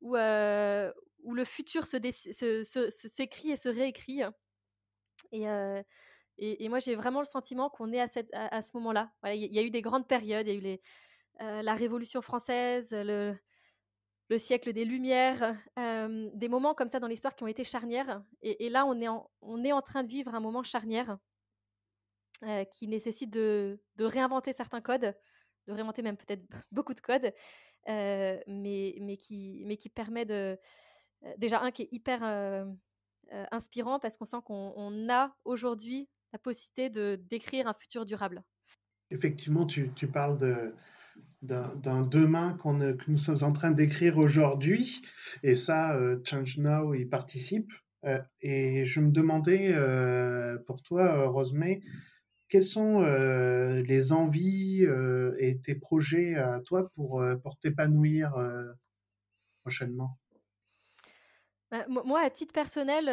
où, 0.00 0.16
où 0.16 1.34
le 1.34 1.44
futur 1.44 1.86
se, 1.86 2.90
s'écrit 2.90 3.50
et 3.50 3.56
se 3.56 3.68
réécrit. 3.68 4.22
Et, 5.32 5.46
et, 6.38 6.68
moi, 6.68 6.78
j'ai 6.78 6.94
vraiment 6.94 7.20
le 7.20 7.26
sentiment 7.26 7.70
qu'on 7.70 7.92
est 7.92 8.00
à, 8.00 8.08
cette, 8.08 8.30
à, 8.32 8.62
ce 8.62 8.76
moment-là. 8.76 9.12
Il 9.26 9.54
y, 9.54 9.58
a 9.58 9.62
eu 9.62 9.70
des 9.70 9.82
grandes 9.82 10.08
périodes. 10.08 10.46
Il 10.48 10.52
y 10.52 10.56
a 10.56 10.58
eu 10.58 10.62
les, 10.62 10.82
euh, 11.40 11.62
la 11.62 11.74
Révolution 11.74 12.20
française, 12.20 12.92
le, 12.92 13.34
le 14.28 14.38
siècle 14.38 14.72
des 14.72 14.84
Lumières, 14.84 15.56
des 15.76 16.48
moments 16.48 16.74
comme 16.74 16.88
ça 16.88 17.00
dans 17.00 17.06
l'histoire 17.06 17.34
qui 17.34 17.44
ont 17.44 17.48
été 17.48 17.64
charnières. 17.64 18.22
Et, 18.42 18.68
là, 18.68 18.86
on 18.86 19.00
est, 19.00 19.72
en, 19.72 19.82
train 19.82 20.02
de 20.02 20.08
vivre 20.08 20.34
un 20.34 20.40
moment 20.40 20.62
charnière 20.62 21.18
qui 22.70 22.88
nécessite 22.88 23.30
de, 23.30 23.78
réinventer 24.00 24.52
certains 24.52 24.80
codes, 24.80 25.14
de 25.66 25.72
réinventer 25.72 26.02
même 26.02 26.16
peut-être 26.16 26.42
beaucoup 26.72 26.94
de 26.94 27.00
codes, 27.00 27.32
mais, 27.86 29.16
qui, 29.18 29.92
permet 29.94 30.24
de... 30.24 30.58
déjà, 31.36 31.60
un 31.60 31.70
qui 31.70 31.82
est 31.82 31.92
hyper... 31.92 32.22
inspirant 33.50 33.98
parce 33.98 34.16
qu'on 34.16 34.24
sent 34.24 34.42
qu'on 34.44 35.08
a 35.10 35.36
aujourd'hui 35.44 36.08
la 36.32 36.38
possibilité 36.38 36.88
de 36.88 37.16
d'écrire 37.16 37.66
un 37.68 37.74
futur 37.74 38.04
durable. 38.04 38.42
Effectivement, 39.10 39.66
tu 39.66 40.08
parles 40.10 40.38
de, 40.38 40.74
d'un 41.42 42.02
demain 42.02 42.56
qu'on, 42.60 42.78
que 42.78 43.10
nous 43.10 43.18
sommes 43.18 43.42
en 43.42 43.52
train 43.52 43.72
d'écrire 43.72 44.18
aujourd'hui, 44.18 45.00
et 45.42 45.54
ça, 45.54 45.96
euh, 45.96 46.20
Change 46.24 46.58
Now 46.58 46.94
y 46.94 47.04
participe. 47.04 47.72
Euh, 48.04 48.20
et 48.40 48.84
je 48.84 49.00
me 49.00 49.10
demandais 49.10 49.72
euh, 49.74 50.58
pour 50.66 50.82
toi, 50.82 51.26
Rosemée, 51.28 51.80
quelles 52.48 52.64
sont 52.64 53.00
les 53.00 54.12
envies 54.12 54.86
et 55.38 55.58
tes 55.60 55.74
projets 55.74 56.34
à 56.34 56.60
toi 56.60 56.90
pour, 56.94 57.24
pour 57.42 57.58
t'épanouir 57.58 58.34
prochainement? 59.62 60.18
Bah, 61.70 61.86
Moi, 61.88 62.20
à 62.20 62.28
titre 62.28 62.52
personnel, 62.52 63.06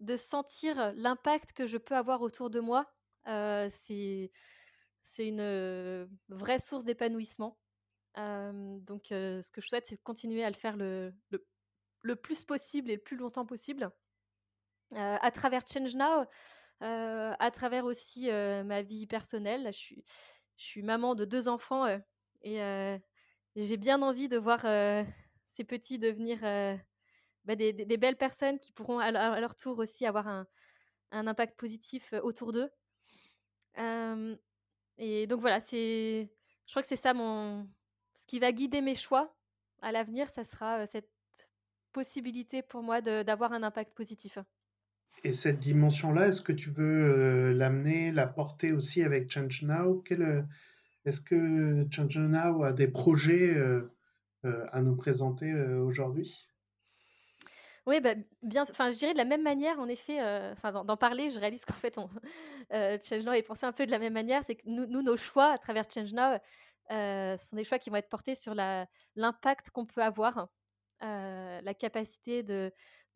de 0.00 0.16
sentir 0.18 0.92
l'impact 0.96 1.52
que 1.52 1.66
je 1.66 1.78
peux 1.78 1.96
avoir 1.96 2.20
autour 2.20 2.50
de 2.50 2.60
moi, 2.60 2.92
c'est 3.24 4.30
c'est 5.06 5.28
une 5.28 6.08
vraie 6.28 6.58
source 6.58 6.84
d'épanouissement. 6.84 7.56
donc, 8.16 9.06
ce 9.10 9.50
que 9.52 9.60
je 9.60 9.68
souhaite, 9.68 9.86
c'est 9.86 9.96
de 9.96 10.02
continuer 10.02 10.44
à 10.44 10.50
le 10.50 10.56
faire 10.56 10.76
le, 10.76 11.14
le, 12.02 12.16
plus 12.16 12.44
possible 12.44 12.90
et 12.90 12.96
le 12.96 13.02
plus 13.02 13.16
longtemps 13.16 13.46
possible. 13.46 13.88
à 14.94 15.30
travers 15.30 15.62
Change 15.66 15.94
Now, 15.94 16.26
à 16.80 17.50
travers 17.52 17.84
aussi 17.84 18.28
ma 18.30 18.82
vie 18.82 19.06
personnelle. 19.06 19.66
je, 19.66 19.78
suis, 19.78 20.04
je 20.56 20.64
suis 20.64 20.82
maman 20.82 21.14
de 21.14 21.24
deux 21.24 21.46
enfants 21.46 21.86
et 22.42 22.98
j'ai 23.54 23.76
bien 23.76 24.02
envie 24.02 24.28
de 24.28 24.38
voir 24.38 24.62
ces 25.46 25.64
petits 25.64 26.00
devenir 26.00 26.40
bah, 27.44 27.54
des, 27.54 27.96
belles 27.96 28.18
personnes 28.18 28.58
qui 28.58 28.72
pourront 28.72 28.98
à, 28.98 29.40
leur 29.40 29.54
tour 29.54 29.78
aussi 29.78 30.04
avoir 30.04 30.26
un, 30.26 30.46
impact 31.12 31.56
positif 31.56 32.12
autour 32.24 32.50
d'eux. 32.50 32.70
Et 34.98 35.26
donc 35.26 35.40
voilà, 35.40 35.60
c'est, 35.60 36.30
je 36.66 36.72
crois 36.72 36.82
que 36.82 36.88
c'est 36.88 36.96
ça 36.96 37.14
mon, 37.14 37.68
ce 38.14 38.26
qui 38.26 38.38
va 38.38 38.52
guider 38.52 38.80
mes 38.80 38.94
choix 38.94 39.34
à 39.82 39.92
l'avenir, 39.92 40.26
ça 40.28 40.44
sera 40.44 40.86
cette 40.86 41.10
possibilité 41.92 42.62
pour 42.62 42.82
moi 42.82 43.00
d'avoir 43.00 43.52
un 43.52 43.62
impact 43.62 43.94
positif. 43.94 44.38
Et 45.24 45.32
cette 45.32 45.58
dimension-là, 45.60 46.28
est-ce 46.28 46.42
que 46.42 46.52
tu 46.52 46.70
veux 46.70 47.52
l'amener, 47.52 48.12
la 48.12 48.26
porter 48.26 48.72
aussi 48.72 49.02
avec 49.02 49.30
Change 49.30 49.62
Now 49.62 50.02
Est-ce 51.04 51.20
que 51.20 51.86
Change 51.90 52.18
Now 52.18 52.64
a 52.64 52.72
des 52.72 52.88
projets 52.88 53.56
à 54.44 54.82
nous 54.82 54.96
présenter 54.96 55.54
aujourd'hui? 55.54 56.48
Oui, 57.86 58.00
bah, 58.00 58.14
bien, 58.42 58.62
enfin, 58.62 58.90
je 58.90 58.96
dirais 58.98 59.12
de 59.12 59.18
la 59.18 59.24
même 59.24 59.42
manière, 59.42 59.78
en 59.78 59.86
effet, 59.86 60.20
euh, 60.20 60.52
enfin, 60.52 60.72
d'en 60.72 60.96
parler, 60.96 61.30
je 61.30 61.38
réalise 61.38 61.64
qu'en 61.64 61.74
fait, 61.74 61.98
on, 61.98 62.10
euh, 62.72 62.98
Change 63.00 63.24
Now 63.24 63.32
est 63.32 63.42
pensé 63.42 63.64
un 63.64 63.72
peu 63.72 63.86
de 63.86 63.92
la 63.92 64.00
même 64.00 64.12
manière. 64.12 64.42
C'est 64.42 64.56
que 64.56 64.64
nous, 64.66 64.86
nos 64.86 65.16
choix 65.16 65.52
à 65.52 65.58
travers 65.58 65.84
Change 65.88 66.12
Now 66.12 66.38
euh, 66.90 67.36
sont 67.36 67.54
des 67.54 67.62
choix 67.62 67.78
qui 67.78 67.90
vont 67.90 67.96
être 67.96 68.08
portés 68.08 68.34
sur 68.34 68.54
l'impact 68.54 69.70
qu'on 69.70 69.86
peut 69.86 70.02
avoir, 70.02 70.48
la 71.00 71.74
capacité 71.74 72.42
de, 72.42 72.72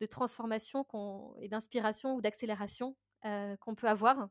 transformation 0.09 0.85
et 1.39 1.49
d'inspiration 1.49 2.15
ou 2.15 2.21
d'accélération 2.21 2.95
qu'on 3.23 3.75
peut 3.75 3.89
avoir. 3.89 4.29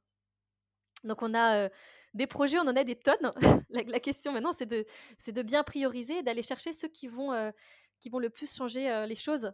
Donc, 1.05 1.23
on 1.23 1.35
a 1.35 1.69
des 2.15 2.27
projets, 2.27 2.59
on 2.59 2.63
en 2.63 2.77
a 2.77 2.85
des 2.85 2.97
tonnes. 2.97 3.31
la, 3.69 4.01
question 4.01 4.33
maintenant, 4.33 4.53
c'est 4.55 4.67
de, 4.67 4.87
de 5.27 5.43
bien 5.43 5.65
prioriser, 5.65 6.23
d'aller 6.23 6.43
chercher 6.43 6.73
ceux 6.73 6.89
qui 6.89 7.09
vont, 7.09 7.53
qui 7.99 8.09
vont 8.09 8.19
le 8.19 8.31
plus 8.31 8.55
changer 8.55 9.05
les 9.07 9.15
choses 9.15 9.53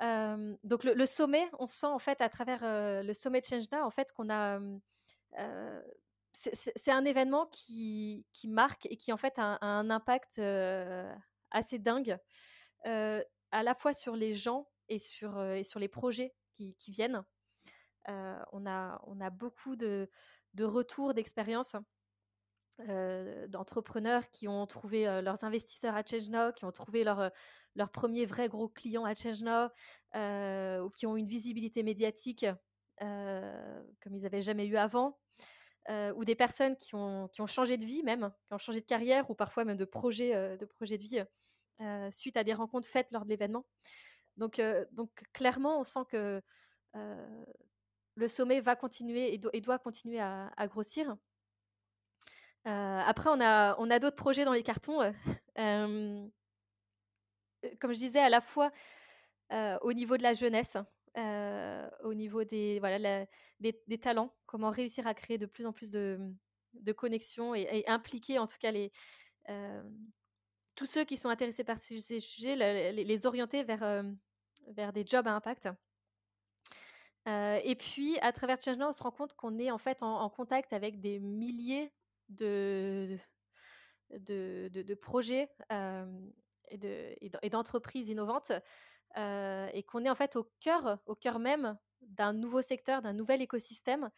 donc 0.00 0.84
le, 0.84 1.06
sommet, 1.06 1.48
on 1.58 1.66
sent 1.66 1.86
en 1.86 1.98
fait 1.98 2.20
à 2.20 2.28
travers 2.28 2.60
le 2.62 3.12
sommet 3.14 3.40
de 3.40 3.46
Change 3.46 3.64
en 3.72 3.90
fait 3.90 4.12
qu'on 4.12 4.30
a 4.30 4.60
c'est 6.32 6.90
un 6.90 7.04
événement 7.04 7.46
qui, 7.46 8.24
marque 8.44 8.86
et 8.86 8.96
qui 8.96 9.12
en 9.12 9.16
fait 9.16 9.38
a, 9.38 9.58
un 9.64 9.90
impact 9.90 10.40
assez 11.50 11.78
dingue 11.78 12.18
à 12.84 13.62
la 13.62 13.74
fois 13.74 13.92
sur 13.92 14.16
les 14.16 14.34
gens 14.34 14.68
et 14.88 14.98
sur, 14.98 15.38
les 15.40 15.88
projets 15.88 16.34
qui, 16.54 16.90
viennent. 16.90 17.24
on, 18.06 18.66
a, 18.66 19.30
beaucoup 19.30 19.76
de, 19.76 20.08
retours 20.60 21.14
d'expérience 21.14 21.76
euh, 22.80 23.46
d'entrepreneurs 23.46 24.28
qui 24.30 24.48
ont 24.48 24.66
trouvé 24.66 25.08
euh, 25.08 25.22
leurs 25.22 25.44
investisseurs 25.44 25.96
à 25.96 26.02
ChangeNow, 26.04 26.52
qui 26.52 26.66
ont 26.66 26.72
trouvé 26.72 27.04
leur, 27.04 27.20
euh, 27.20 27.28
leur 27.74 27.90
premier 27.90 28.26
vrai 28.26 28.50
gros 28.50 28.68
client 28.68 29.06
à 29.06 29.14
ChangeNow, 29.14 29.68
ou 30.84 30.88
qui 30.90 31.06
ont 31.06 31.16
une 31.16 31.26
visibilité 31.26 31.82
médiatique 31.82 32.44
comme 32.98 34.14
ils 34.14 34.22
n'avaient 34.22 34.42
jamais 34.42 34.66
eu 34.66 34.76
avant, 34.76 35.18
ou 35.88 36.24
des 36.24 36.34
personnes 36.34 36.76
qui 36.76 36.94
ont, 36.94 37.28
qui 37.28 37.40
ont 37.42 37.46
changé 37.46 37.76
de 37.76 37.84
vie 37.84 38.02
même, 38.02 38.30
qui 38.46 38.54
ont 38.54 38.58
changé 38.58 38.80
de 38.80 38.86
carrière, 38.86 39.30
ou 39.30 39.34
parfois 39.34 39.64
même 39.64 39.76
de 39.76 39.84
projet, 39.84 40.56
de, 40.56 40.64
projet 40.64 40.96
de 40.96 41.02
vie, 41.02 41.22
suite 42.10 42.38
à 42.38 42.44
des 42.44 42.54
rencontres 42.54 42.88
faites 42.88 43.12
lors 43.12 43.24
de 43.24 43.28
l'événement. 43.28 43.66
Donc, 44.38 44.62
donc 44.92 45.10
clairement, 45.34 45.80
on 45.80 45.84
sent 45.84 46.06
que 46.08 46.42
le 46.94 48.28
sommet 48.28 48.60
va 48.60 48.76
continuer 48.76 49.34
et, 49.34 49.60
doit 49.60 49.78
continuer 49.78 50.20
à 50.20 50.66
grossir. 50.68 51.16
Euh, 52.66 53.00
après, 53.04 53.30
on 53.30 53.40
a, 53.40 53.76
on 53.78 53.90
a 53.90 53.98
d'autres 53.98 54.16
projets 54.16 54.44
dans 54.44 54.52
les 54.52 54.62
cartons. 54.62 55.00
Euh, 55.58 56.26
comme 57.80 57.92
je 57.92 57.98
disais, 57.98 58.20
à 58.20 58.28
la 58.28 58.40
fois 58.40 58.70
au 59.82 59.92
niveau 59.92 60.16
de 60.16 60.24
la 60.24 60.32
jeunesse, 60.32 60.76
au 61.16 62.14
niveau 62.14 62.42
des, 62.42 62.80
voilà, 62.80 63.26
des, 63.60 63.98
talents, 63.98 64.34
comment 64.44 64.70
réussir 64.70 65.06
à 65.06 65.14
créer 65.14 65.38
de 65.38 65.46
plus 65.46 65.64
en 65.66 65.72
plus 65.72 65.90
de, 65.90 66.18
de 66.74 66.92
connexions 66.92 67.54
et, 67.54 67.84
impliquer 67.86 68.40
en 68.40 68.48
tout 68.48 68.56
cas 68.58 68.72
les, 68.72 68.90
tous 70.74 70.86
ceux 70.86 71.04
qui 71.04 71.16
sont 71.16 71.28
intéressés 71.28 71.62
par 71.62 71.78
ces 71.78 72.18
sujets, 72.18 72.56
les, 72.92 73.26
orienter 73.26 73.62
vers, 73.62 74.04
vers 74.66 74.92
des 74.92 75.06
jobs 75.06 75.28
à 75.28 75.32
impact. 75.32 75.68
et 77.28 77.76
puis, 77.78 78.18
à 78.18 78.32
travers 78.32 78.60
ChangeNow, 78.60 78.88
on 78.88 78.92
se 78.92 79.04
rend 79.04 79.12
compte 79.12 79.34
qu'on 79.34 79.60
est 79.60 79.70
en 79.70 79.78
fait 79.78 80.02
en, 80.02 80.28
contact 80.28 80.72
avec 80.72 81.00
des 81.00 81.20
milliers 81.20 81.92
de, 82.28 83.18
de, 84.10 84.68
de, 84.68 84.94
projets 84.94 85.48
et 86.70 87.48
d'entreprises 87.50 88.08
innovantes 88.08 88.52
et 89.16 89.82
qu'on 89.84 90.04
est 90.04 90.10
en 90.10 90.14
fait 90.14 90.36
au 90.36 90.50
cœur, 90.60 90.98
au 91.06 91.14
cœur 91.14 91.38
même 91.38 91.78
d'un 92.02 92.32
nouveau 92.32 92.62
secteur, 92.62 93.02
d'un 93.02 93.12
nouvel 93.12 93.42
écosystème. 93.42 94.10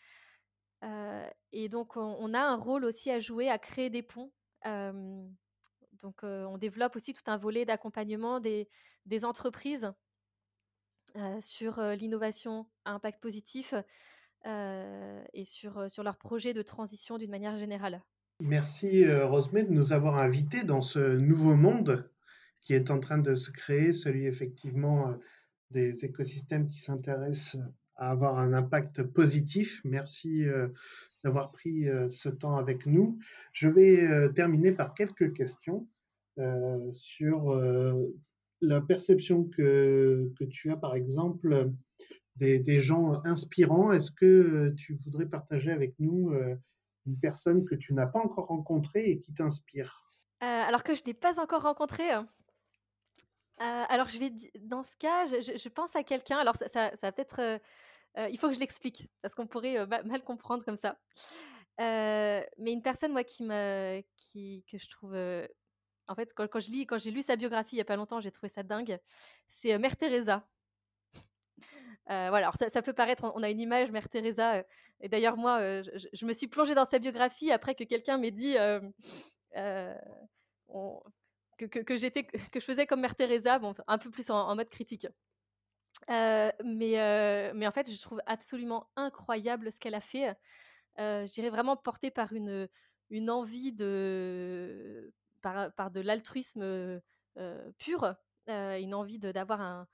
et 1.53 1.69
donc, 1.69 1.97
on, 1.97 2.35
a 2.35 2.41
un 2.41 2.57
rôle 2.57 2.85
aussi 2.85 3.11
à 3.11 3.19
jouer, 3.19 3.49
à 3.49 3.59
créer 3.59 3.91
des 3.91 4.03
ponts. 4.03 4.33
donc, 4.65 6.23
on 6.23 6.59
développe 6.59 6.97
aussi 6.97 7.13
tout 7.13 7.31
un 7.31 7.37
volet 7.37 7.65
d'accompagnement 7.65 8.41
des, 8.41 8.69
des, 9.07 9.25
entreprises 9.25 9.93
sur 11.41 11.81
l'innovation 11.81 12.67
à 12.85 12.93
impact 12.93 13.21
positif 13.21 13.75
et 14.45 15.45
sur, 15.45 15.91
sur 15.91 16.03
leurs 16.03 16.17
projets 16.17 16.55
de 16.55 16.63
transition 16.63 17.19
d'une 17.19 17.31
manière 17.31 17.57
générale. 17.57 18.03
Merci 18.41 19.05
Rosemée 19.13 19.65
de 19.65 19.73
nous 19.73 19.93
avoir 19.93 20.17
invités 20.17 20.63
dans 20.63 20.81
ce 20.81 21.17
nouveau 21.17 21.55
monde 21.55 22.09
qui 22.61 22.73
est 22.75 22.91
en 22.91 23.01
train 23.01 23.19
de 23.19 23.35
se 23.35 23.51
créer, 23.51 23.93
celui 23.93 24.27
effectivement 24.27 25.17
des 25.71 26.05
écosystèmes 26.05 26.69
qui 26.69 26.81
s'intéressent 26.81 27.63
à 27.97 28.11
avoir 28.11 28.39
un 28.39 28.53
impact 28.53 29.03
positif. 29.03 29.81
Merci 29.85 30.45
d'avoir 31.25 31.51
pris 31.51 31.87
ce 32.11 32.29
temps 32.29 32.57
avec 32.57 32.87
nous. 32.87 33.19
Je 33.53 33.69
vais 33.69 34.33
terminer 34.33 34.73
par 34.73 34.95
quelques 34.95 35.33
questions 35.35 35.89
sur 36.93 37.61
la 38.61 38.81
perception 38.81 39.45
que, 39.45 40.33
que, 40.39 40.45
tu 40.45 40.71
as, 40.71 40.77
par 40.77 40.95
exemple, 40.95 41.73
des, 42.39 42.81
gens 42.81 43.23
inspirants. 43.25 43.93
Est-ce 43.93 44.11
que 44.11 44.71
tu 44.77 44.95
voudrais 44.95 45.27
partager 45.27 45.71
avec 45.71 45.95
nous 45.99 46.33
une 47.07 47.19
personne 47.21 47.65
que 47.65 47.75
tu 47.75 47.95
n'as 47.95 48.07
pas 48.07 48.21
encore 48.21 48.47
rencontrée 48.47 49.11
et 49.11 49.19
qui 49.19 49.35
t'inspire? 49.35 50.05
Alors 50.41 50.83
que 50.83 50.95
je 50.95 51.03
n'ai 51.07 51.15
pas 51.15 51.41
encore 51.41 51.63
rencontré, 51.63 52.05
euh, 53.61 53.85
alors, 53.89 54.09
je 54.09 54.19
vais, 54.19 54.33
dans 54.61 54.83
ce 54.83 54.97
cas, 54.97 55.27
je, 55.27 55.69
pense 55.69 55.97
à 55.97 56.05
quelqu'un. 56.05 56.39
Alors, 56.39 56.57
ça, 56.57 56.69
ça, 56.69 56.91
va 57.03 57.13
peut-être. 57.13 57.41
Euh, 57.41 57.59
euh, 58.17 58.29
il 58.31 58.39
faut 58.39 58.49
que 58.49 58.55
je 58.55 58.61
l'explique, 58.61 59.09
parce 59.21 59.35
qu'on 59.35 59.47
pourrait 59.47 59.87
mal 59.87 60.23
comprendre 60.23 60.65
comme 60.65 60.77
ça. 60.77 60.99
mais 61.79 62.73
une 62.73 62.83
personne, 62.83 63.13
moi, 63.13 63.25
qui 63.25 63.43
me, 63.45 64.03
qui, 64.17 64.65
que 64.71 64.79
je 64.79 64.89
trouve. 64.89 65.15
en 66.09 66.15
fait, 66.15 66.33
quand, 66.35 66.61
je 66.61 66.71
lis, 66.71 66.87
quand 66.87 66.99
j'ai 66.99 67.11
lu 67.11 67.23
sa 67.23 67.37
biographie 67.37 67.77
il 67.77 67.79
y 67.79 67.83
a 67.83 67.85
pas 67.85 67.97
longtemps, 67.97 68.21
j'ai 68.21 68.31
trouvé 68.31 68.49
ça 68.49 68.63
dingue. 68.63 68.99
C'est 69.49 69.77
Mère 69.79 69.97
Teresa. 69.97 70.47
Voilà, 72.09 72.49
alors 72.49 72.57
ça, 72.57 72.83
peut 72.83 72.93
paraître, 72.93 73.31
on 73.35 73.43
a 73.43 73.51
une 73.51 73.61
image 73.61 73.91
Mère 73.91 74.09
Teresa, 74.09 74.65
et 75.01 75.09
d'ailleurs 75.09 75.37
moi, 75.37 75.83
je, 75.83 76.27
me 76.27 76.33
suis 76.33 76.49
plongée 76.49 76.75
dans 76.75 76.87
sa 76.87 76.99
biographie 76.99 77.53
après 77.53 77.75
que 77.75 77.85
quelqu'un 77.85 78.17
m'ait 78.17 78.31
dit, 78.31 78.57
on, 80.69 81.03
que, 81.67 81.97
j'étais, 81.97 82.25
que 82.25 82.61
je 82.61 82.65
faisais 82.65 82.87
comme 82.87 83.01
Mère 83.01 83.15
Teresa, 83.15 83.59
bon, 83.59 83.75
un 83.87 83.99
peu 83.99 84.11
plus 84.11 84.31
en, 84.31 84.55
mode 84.55 84.69
critique. 84.69 85.07
Euh, 86.11 86.51
mais, 86.65 87.01
euh, 87.01 87.53
mais 87.55 87.67
en 87.67 87.73
fait, 87.73 87.91
je 87.91 88.01
trouve 88.01 88.21
absolument 88.27 88.89
incroyable 88.97 89.73
ce 89.73 89.81
qu'elle 89.81 89.95
a 89.95 90.01
fait. 90.01 90.37
Euh, 90.99 91.27
je 91.27 91.33
dirais 91.33 91.51
vraiment 91.51 91.77
portée 91.77 92.11
par 92.11 92.33
une, 92.33 92.69
une 93.11 93.31
envie 93.31 93.73
de, 93.73 95.13
par, 95.43 95.73
par 95.75 95.91
de 95.91 96.01
l'altruisme 96.01 96.63
euh, 96.63 97.73
pur, 97.79 98.15
une 98.47 98.95
envie 98.95 99.19
d'avoir 99.19 99.61
un, 99.61 99.87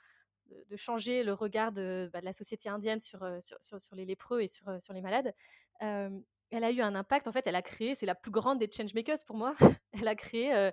de 0.69 0.77
changer 0.77 1.23
le 1.23 1.33
regard 1.33 1.73
de, 1.73 2.11
bah, 2.13 2.21
la 2.23 2.33
société 2.33 2.69
indienne 2.69 3.01
sur, 3.01 3.27
sur, 3.41 3.81
sur, 3.81 3.95
les 3.95 4.05
lépreux 4.05 4.43
et 4.43 4.49
sur, 4.49 4.81
sur 4.81 4.93
les 4.93 5.01
malades. 5.01 5.35
elle 5.81 6.65
a 6.65 6.71
eu 6.71 6.81
un 6.81 6.95
impact, 6.95 7.29
en 7.29 7.33
fait, 7.33 7.47
elle 7.47 7.57
a 7.57 7.63
créé, 7.63 7.95
c'est 7.95 8.07
la 8.07 8.15
plus 8.15 8.31
grande 8.31 8.59
des 8.59 8.71
changemakers 8.71 9.25
pour 9.27 9.37
moi, 9.37 9.55
elle 9.93 10.09
a 10.09 10.15
créé 10.15 10.71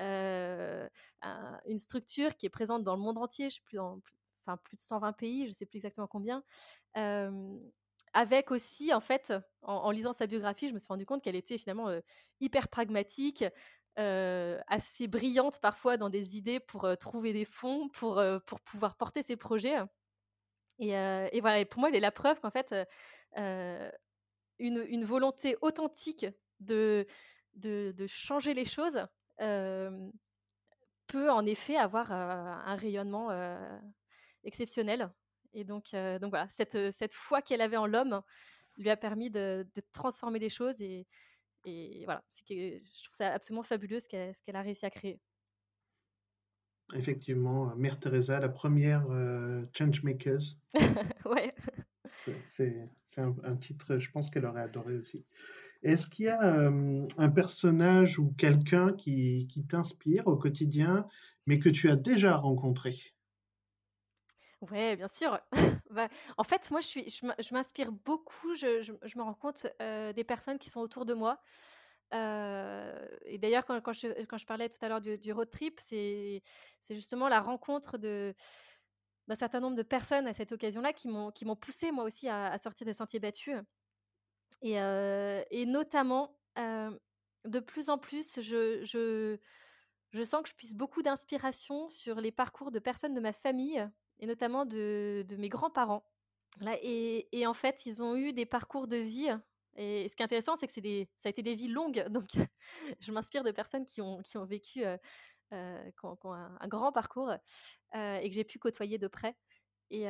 euh, 0.00 0.88
une 1.66 1.78
structure 1.78 2.36
qui 2.36 2.46
est 2.46 2.50
présente 2.50 2.84
dans 2.84 2.96
le 2.96 3.02
monde 3.02 3.18
entier, 3.18 3.50
je 3.50 3.56
sais 3.56 3.62
plus, 3.64 3.78
enfin, 3.78 4.56
plus 4.62 4.76
de 4.76 4.80
120 4.80 5.12
pays, 5.12 5.44
je 5.44 5.48
ne 5.48 5.54
sais 5.54 5.66
plus 5.66 5.78
exactement 5.78 6.06
combien. 6.06 6.42
avec 8.12 8.50
aussi, 8.50 8.94
en 8.94 9.00
fait, 9.00 9.32
en, 9.62 9.90
lisant 9.90 10.12
sa 10.12 10.26
biographie, 10.26 10.68
je 10.68 10.74
me 10.74 10.78
suis 10.78 10.88
rendu 10.88 11.04
compte 11.04 11.22
qu'elle 11.22 11.36
était 11.36 11.58
finalement 11.58 11.90
hyper 12.40 12.68
pragmatique, 12.68 13.44
assez 13.96 15.08
brillante 15.08 15.60
parfois 15.60 15.96
dans 15.96 16.10
des 16.10 16.36
idées 16.36 16.60
pour 16.60 16.88
trouver 16.98 17.32
des 17.32 17.44
fonds, 17.44 17.88
pour, 17.88 18.22
pour 18.46 18.60
pouvoir 18.60 18.96
porter 18.96 19.22
ses 19.22 19.36
projets. 19.36 19.76
Et, 20.78 20.90
et, 20.90 21.40
voilà, 21.40 21.64
pour 21.64 21.80
moi, 21.80 21.88
elle 21.88 21.96
est 21.96 22.00
la 22.00 22.12
preuve 22.12 22.40
qu'en 22.40 22.50
fait, 22.50 22.74
une, 23.34 24.84
une, 24.88 25.04
volonté 25.04 25.56
authentique 25.62 26.26
de, 26.60 27.06
de, 27.54 27.94
de, 27.96 28.06
changer 28.06 28.52
les 28.52 28.66
choses, 28.66 29.06
peut 31.06 31.30
en 31.30 31.46
effet 31.46 31.76
avoir 31.76 32.12
un 32.12 32.76
rayonnement 32.76 33.30
exceptionnel. 34.44 35.10
Et 35.54 35.64
donc, 35.64 35.92
donc 36.20 36.30
voilà, 36.30 36.48
cette, 36.48 36.90
cette 36.92 37.14
foi 37.14 37.40
qu'elle 37.40 37.62
avait 37.62 37.78
en 37.78 37.86
l'homme 37.86 38.22
lui 38.76 38.90
a 38.90 38.96
permis 38.96 39.30
de, 39.30 39.66
transformer 39.92 40.38
les 40.38 40.50
choses. 40.50 40.80
Et, 40.80 41.06
et 41.66 42.04
voilà, 42.04 42.22
que, 42.48 42.54
je 42.54 43.02
trouve 43.02 43.14
ça 43.14 43.32
absolument 43.32 43.64
fabuleux 43.64 43.98
ce 44.00 44.08
qu'elle, 44.08 44.56
a 44.56 44.62
réussi 44.62 44.86
à 44.86 44.90
créer. 44.90 45.20
Effectivement, 46.94 47.74
Mère 47.74 47.98
Teresa, 47.98 48.38
la 48.38 48.48
première 48.48 49.02
change 49.72 49.96
changemaker. 49.96 50.38
ouais. 51.24 51.52
C'est, 52.46 52.88
un, 53.18 53.56
titre, 53.56 53.98
je 53.98 54.10
pense 54.10 54.30
qu'elle 54.30 54.46
aurait 54.46 54.62
adoré 54.62 54.96
aussi. 54.96 55.24
Est-ce 55.82 56.06
qu'il 56.06 56.26
y 56.26 56.28
a 56.28 56.68
un 56.68 57.28
personnage 57.30 58.18
ou 58.18 58.32
quelqu'un 58.38 58.92
qui, 58.92 59.66
t'inspire 59.68 60.28
au 60.28 60.36
quotidien, 60.36 61.06
mais 61.46 61.58
que 61.58 61.68
tu 61.68 61.90
as 61.90 61.96
déjà 61.96 62.36
rencontré? 62.36 62.96
Ouais, 64.60 64.96
bien 64.96 65.08
sûr. 65.08 65.40
Bah, 65.90 66.08
en 66.36 66.44
fait, 66.44 66.70
moi, 66.72 66.80
je, 66.80 67.54
m'inspire 67.54 67.90
beaucoup, 67.90 68.54
je, 68.54 68.92
me 69.16 69.22
rends 69.22 69.34
compte 69.34 69.66
des 69.80 70.24
personnes 70.24 70.58
qui 70.58 70.68
sont 70.68 70.80
autour 70.80 71.06
de 71.06 71.14
moi. 71.14 71.40
et 72.12 73.38
d'ailleurs, 73.38 73.64
quand, 73.64 73.92
je, 73.92 74.44
parlais 74.44 74.68
tout 74.68 74.84
à 74.84 74.88
l'heure 74.88 75.00
du, 75.00 75.32
road 75.32 75.48
trip, 75.48 75.80
c'est 75.80 76.42
justement 76.90 77.28
la 77.28 77.40
rencontre 77.40 77.98
de 77.98 78.34
d'un 79.28 79.34
certain 79.34 79.60
nombre 79.60 79.76
de 79.76 79.82
personnes 79.82 80.26
à 80.28 80.32
cette 80.32 80.52
occasion-là 80.52 80.92
qui 80.92 81.08
m'ont 81.08 81.56
poussé 81.56 81.90
moi 81.90 82.04
aussi 82.04 82.28
à, 82.28 82.56
sortir 82.58 82.86
des 82.86 82.94
sentiers 82.94 83.20
battus. 83.20 83.56
Et, 84.62 85.66
notamment, 85.66 86.38
de 86.56 87.60
plus 87.60 87.90
en 87.90 87.98
plus, 87.98 88.40
je, 88.40 89.38
sens 90.24 90.42
que 90.42 90.48
je 90.48 90.54
puisse 90.54 90.74
beaucoup 90.74 91.02
d'inspiration 91.02 91.88
sur 91.88 92.20
les 92.20 92.32
parcours 92.32 92.70
de 92.70 92.78
personnes 92.78 93.14
de 93.14 93.20
ma 93.20 93.32
famille, 93.32 93.88
et 94.20 94.26
notamment 94.26 94.64
de, 94.64 95.24
de 95.28 95.36
mes 95.36 95.48
grands-parents. 95.48 96.04
Et, 96.82 97.28
et, 97.38 97.46
en 97.46 97.54
fait, 97.54 97.84
ils 97.86 98.02
ont 98.02 98.16
eu 98.16 98.32
des 98.32 98.46
parcours 98.46 98.88
de 98.88 98.96
vie. 98.96 99.28
Et 99.76 100.08
ce 100.08 100.16
qui 100.16 100.22
est 100.22 100.24
intéressant, 100.24 100.56
c'est 100.56 100.66
que 100.66 100.80
des, 100.80 101.08
ça 101.18 101.28
a 101.28 101.30
été 101.30 101.42
des 101.42 101.54
vies 101.54 101.68
longues. 101.68 102.04
Donc, 102.10 102.24
je 103.00 103.12
m'inspire 103.12 103.44
de 103.44 103.50
personnes 103.50 103.84
qui 103.84 104.00
ont, 104.00 104.22
qui 104.22 104.38
ont 104.38 104.44
vécu 104.44 104.84
qui 105.50 106.06
ont, 106.06 106.18
un, 106.32 106.68
grand 106.68 106.92
parcours 106.92 107.30
et 107.94 108.28
que 108.28 108.34
j'ai 108.34 108.44
pu 108.44 108.58
côtoyer 108.58 108.98
de 108.98 109.06
près. 109.06 109.36
Et, 109.90 110.06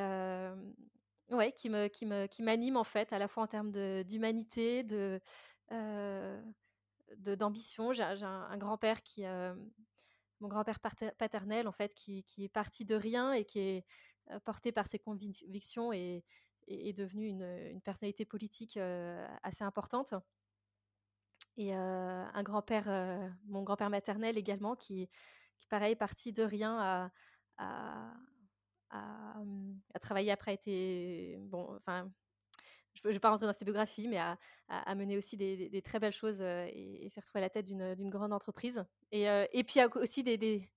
ouais, 1.30 1.52
qui 1.52 1.68
me, 1.68 1.88
qui 1.88 2.06
me, 2.06 2.26
qui 2.26 2.42
m'anime 2.42 2.76
en 2.76 2.84
fait, 2.84 3.12
à 3.12 3.18
la 3.18 3.28
fois 3.28 3.42
en 3.42 3.48
termes 3.48 3.72
d'humanité, 4.04 4.84
de, 4.84 5.20
d'ambition. 7.16 7.92
J'ai, 7.92 8.04
un, 8.04 8.56
grand-père 8.56 9.02
qui, 9.02 9.24
mon 10.40 10.48
grand-père 10.48 10.80
paternel 10.80 11.68
en 11.68 11.72
fait, 11.72 11.94
qui, 11.94 12.24
qui, 12.24 12.44
est 12.44 12.48
parti 12.48 12.84
de 12.84 12.94
rien 12.94 13.32
et 13.32 13.44
qui 13.44 13.60
est 13.60 13.84
porté 14.44 14.72
par 14.72 14.86
ses 14.86 14.98
convictions 14.98 15.92
et, 15.92 16.24
est 16.68 16.96
devenu 16.96 17.28
une, 17.28 17.44
une, 17.70 17.80
personnalité 17.80 18.24
politique 18.24 18.76
assez 19.42 19.62
importante. 19.64 20.14
Et 21.56 21.72
un 21.72 22.42
grand-père, 22.42 23.32
mon 23.46 23.62
grand-père 23.62 23.90
maternel 23.90 24.36
également, 24.36 24.74
qui, 24.76 25.08
pareil, 25.70 25.92
est 25.92 25.96
parti 25.96 26.32
de 26.32 26.42
rien 26.42 26.78
à, 26.78 27.10
à 27.58 28.12
à, 28.90 29.98
travailler 30.00 30.30
après, 30.30 30.52
a 30.52 30.54
été 30.54 31.38
bon, 31.40 31.76
enfin, 31.76 32.10
je 33.02 33.08
ne 33.08 33.12
vais 33.12 33.18
pas 33.18 33.30
rentrer 33.30 33.46
dans 33.46 33.52
ses 33.52 33.64
biographies, 33.64 34.08
mais 34.08 34.18
à, 34.18 34.94
mener 34.94 35.16
aussi 35.16 35.36
des, 35.36 35.82
très 35.82 35.98
belles 35.98 36.12
choses 36.12 36.40
et, 36.40 37.06
s'est 37.10 37.20
retrouvé 37.20 37.40
à 37.40 37.46
la 37.46 37.50
tête 37.50 37.66
d'une 37.66 38.10
grande 38.10 38.32
entreprise. 38.32 38.84
Et, 39.12 39.24
et 39.24 39.64
puis 39.64 39.80
aussi 39.96 40.22
des, 40.22 40.38
des, 40.38 40.68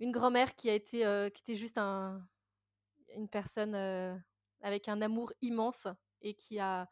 une 0.00 0.12
grand-mère 0.12 0.54
qui 0.54 0.70
a 0.70 0.78
qui 0.78 1.02
était 1.42 1.56
juste 1.56 1.78
un, 1.78 2.20
une 3.14 3.28
personne 3.28 3.74
avec 4.62 4.88
un 4.88 5.00
amour 5.02 5.32
immense 5.42 5.86
et 6.22 6.34
qui 6.34 6.58
a, 6.58 6.88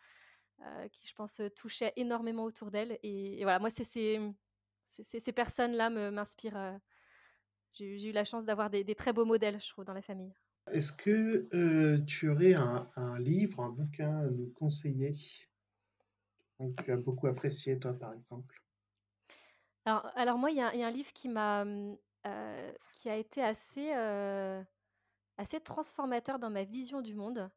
qui 0.93 1.07
je 1.09 1.15
pense 1.15 1.41
touchait 1.55 1.93
énormément 1.97 2.45
autour 2.45 2.71
d'elle. 2.71 2.99
Et, 3.03 3.43
voilà, 3.43 3.59
moi 3.59 3.71
c'est 3.71 3.85
ces, 3.85 4.21
ces 4.85 5.33
personnes-là 5.33 5.91
m'inspirent. 6.11 6.79
J'ai 7.73 8.09
eu 8.09 8.13
la 8.13 8.25
chance 8.25 8.45
d'avoir 8.47 8.71
des, 8.71 8.95
très 8.95 9.13
beaux 9.13 9.25
modèles, 9.25 9.61
je 9.61 9.69
trouve, 9.69 9.85
dans 9.85 9.95
la 9.95 10.03
famille. 10.03 10.35
Est-ce 10.73 10.93
que 10.93 11.99
tu 12.07 12.29
aurais 12.29 12.55
un, 12.55 13.19
livre, 13.19 13.63
un 13.63 13.71
bouquin 13.71 14.19
à 14.19 14.31
nous 14.31 14.51
conseiller 14.51 15.13
que 16.59 16.83
tu 16.83 16.93
as 16.93 16.97
beaucoup 16.97 17.27
apprécié, 17.27 17.79
toi, 17.79 17.93
par 17.93 18.15
exemple? 18.15 18.63
Alors, 19.85 20.11
alors 20.17 20.39
moi, 20.39 20.51
il 20.51 20.57
y, 20.57 20.61
a 20.61 20.71
un 20.71 20.91
livre 20.91 21.13
qui 21.13 21.29
m'a, 21.29 21.65
qui 22.93 23.09
a 23.09 23.17
été 23.17 23.43
assez, 23.43 23.93
assez 25.37 25.61
transformateur 25.61 26.39
dans 26.39 26.51
ma 26.51 26.65
vision 26.65 27.01
du 27.01 27.15
monde. 27.15 27.49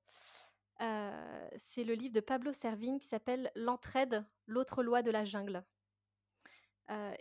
c'est 0.78 1.84
le 1.84 1.94
livre 1.94 2.14
de 2.14 2.20
Pablo 2.20 2.54
Servigne 2.54 3.00
qui 3.00 3.08
s'appelle 3.08 3.52
L'entraide, 3.56 4.24
l'autre 4.46 4.84
loi 4.84 5.02
de 5.02 5.10
la 5.10 5.26
jungle. 5.26 5.64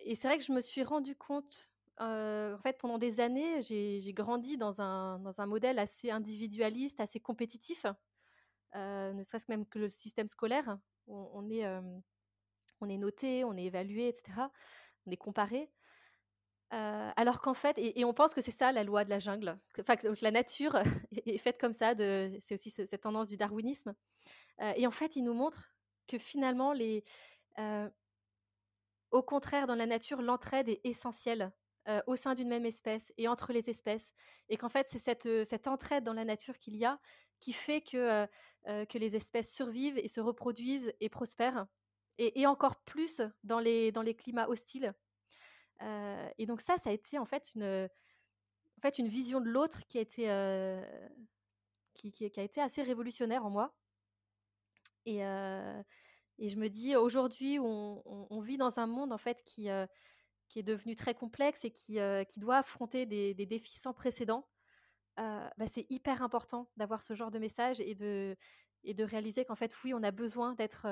et 0.05 0.14
c'est 0.14 0.29
vrai 0.29 0.37
que 0.37 0.44
je 0.44 0.53
me 0.53 0.61
suis 0.61 0.83
rendu 0.83 1.16
compte, 1.16 1.70
en 2.00 2.58
fait, 2.62 2.78
pendant 2.78 2.98
des 2.98 3.20
années, 3.20 3.61
j'ai 3.61 4.12
grandi 4.12 4.56
dans 4.56 4.80
un, 4.80 5.18
dans 5.20 5.40
un 5.40 5.46
modèle 5.46 5.78
assez 5.78 6.11
individualiste, 6.11 7.00
assez 7.00 7.20
compétitif, 7.20 7.87
ne 8.74 9.22
serait-ce 9.24 9.46
même 9.48 9.66
que 9.66 9.78
le 9.78 9.88
système 9.88 10.26
scolaire. 10.26 10.78
On, 11.06 11.30
on 11.32 11.50
est, 11.50 11.66
on 12.80 12.88
est 12.88 12.98
noté, 12.98 13.44
on 13.44 13.56
est 13.56 13.64
évalué, 13.64 14.08
etc. 14.08 14.48
On 15.06 15.11
est 15.11 15.16
comparé 15.16 15.70
alors 16.70 17.40
qu'en 17.40 17.54
fait, 17.54 17.78
et, 17.78 18.04
on 18.04 18.12
pense 18.12 18.34
que 18.34 18.40
c'est 18.40 18.50
ça 18.50 18.72
la 18.72 18.84
loi 18.84 19.04
de 19.04 19.11
la 19.11 19.18
jungle, 19.18 19.58
enfin 19.80 19.96
que 19.96 20.08
la 20.22 20.30
nature 20.30 20.76
est 21.26 21.38
faite 21.38 21.58
comme 21.58 21.72
ça, 21.72 21.94
c'est 21.96 22.54
aussi 22.54 22.70
cette 22.70 23.00
tendance 23.00 23.28
du 23.28 23.37
darwinisme. 23.37 23.94
et 24.76 24.87
en 24.87 24.90
fait, 24.90 25.16
il 25.16 25.22
nous 25.22 25.34
montre 25.34 25.72
que 26.06 26.18
finalement, 26.18 26.72
les, 26.72 27.04
au 29.11 29.22
contraire, 29.22 29.66
dans 29.66 29.74
la 29.74 29.87
nature, 29.87 30.22
l'entraide 30.22 30.68
est 30.68 30.80
essentielle 30.84 31.52
au 32.07 32.16
sein 32.16 32.35
d'une 32.35 32.48
même 32.48 32.66
espèce 32.66 33.12
et 33.16 33.29
entre 33.29 33.53
les 33.53 33.70
espèces, 33.70 34.14
et 34.48 34.57
qu'en 34.57 34.68
fait, 34.68 34.88
c'est 34.88 34.98
cette, 34.98 35.44
cette 35.44 35.66
entraide 35.66 36.05
dans 36.05 36.12
la 36.12 36.24
nature 36.24 36.59
qu'il 36.59 36.77
y 36.77 36.85
a 36.85 37.01
qui 37.40 37.53
fait 37.53 37.81
que, 37.81 38.27
que 38.66 38.98
les 38.98 39.16
espèces 39.16 39.53
survivent 39.53 39.98
et 39.98 40.09
se 40.09 40.20
reproduisent 40.20 40.92
et 41.01 41.09
prospèrent, 41.09 41.66
et, 42.18 42.40
et 42.40 42.46
encore 42.46 42.77
plus 42.83 43.22
dans 43.44 43.61
les, 43.61 43.92
dans 43.92 44.03
les 44.03 44.14
climats 44.14 44.48
hostiles 44.48 44.94
et 46.38 46.46
donc 46.46 46.61
ça, 46.61 46.77
ça 46.79 46.90
a 46.90 46.92
été 46.92 47.18
en 47.18 47.24
fait 47.24 47.55
une, 47.55 47.88
en 48.79 48.81
fait, 48.81 48.98
une 48.98 49.09
vision 49.09 49.40
de 49.40 49.48
l'autre 49.48 49.87
qui 49.87 49.98
a 49.98 50.01
été 50.01 50.22
qui, 51.94 52.11
qui, 52.12 52.24
a 52.24 52.42
été 52.42 52.61
assez 52.61 52.83
révolutionnaire 52.83 53.44
en 53.44 53.51
moi. 53.51 53.74
Et, 55.07 55.18
et 55.20 56.48
je 56.48 56.57
me 56.57 56.68
dis 56.68 56.96
aujourd'hui, 56.96 57.59
on, 57.59 58.03
on, 58.33 58.40
vit 58.40 58.57
dans 58.57 58.79
un 58.79 58.87
monde 58.87 59.12
en 59.12 59.18
fait 59.18 59.42
qui 59.44 59.68
qui 60.48 60.58
est 60.58 60.64
devenu 60.64 60.94
très 60.94 61.14
complexe 61.14 61.64
et 61.64 61.70
qui, 61.70 61.98
qui 62.28 62.40
doit 62.40 62.58
affronter 62.58 63.06
des, 63.06 63.34
des, 63.34 63.46
défis 63.46 63.78
sans 63.78 63.92
précédent. 63.92 64.46
bah, 65.16 65.66
c'est 65.66 65.87
hyper 65.90 66.22
important 66.22 66.70
d'avoir 66.76 67.02
ce 67.02 67.14
genre 67.14 67.30
de 67.30 67.38
message 67.38 67.80
et 67.80 67.94
de 67.94 68.37
et 68.84 68.94
de 68.94 69.04
réaliser 69.04 69.44
qu'en 69.44 69.56
fait, 69.56 69.74
oui, 69.82 69.92
on 69.92 70.02
a 70.04 70.12
besoin 70.12 70.54
d'être, 70.54 70.87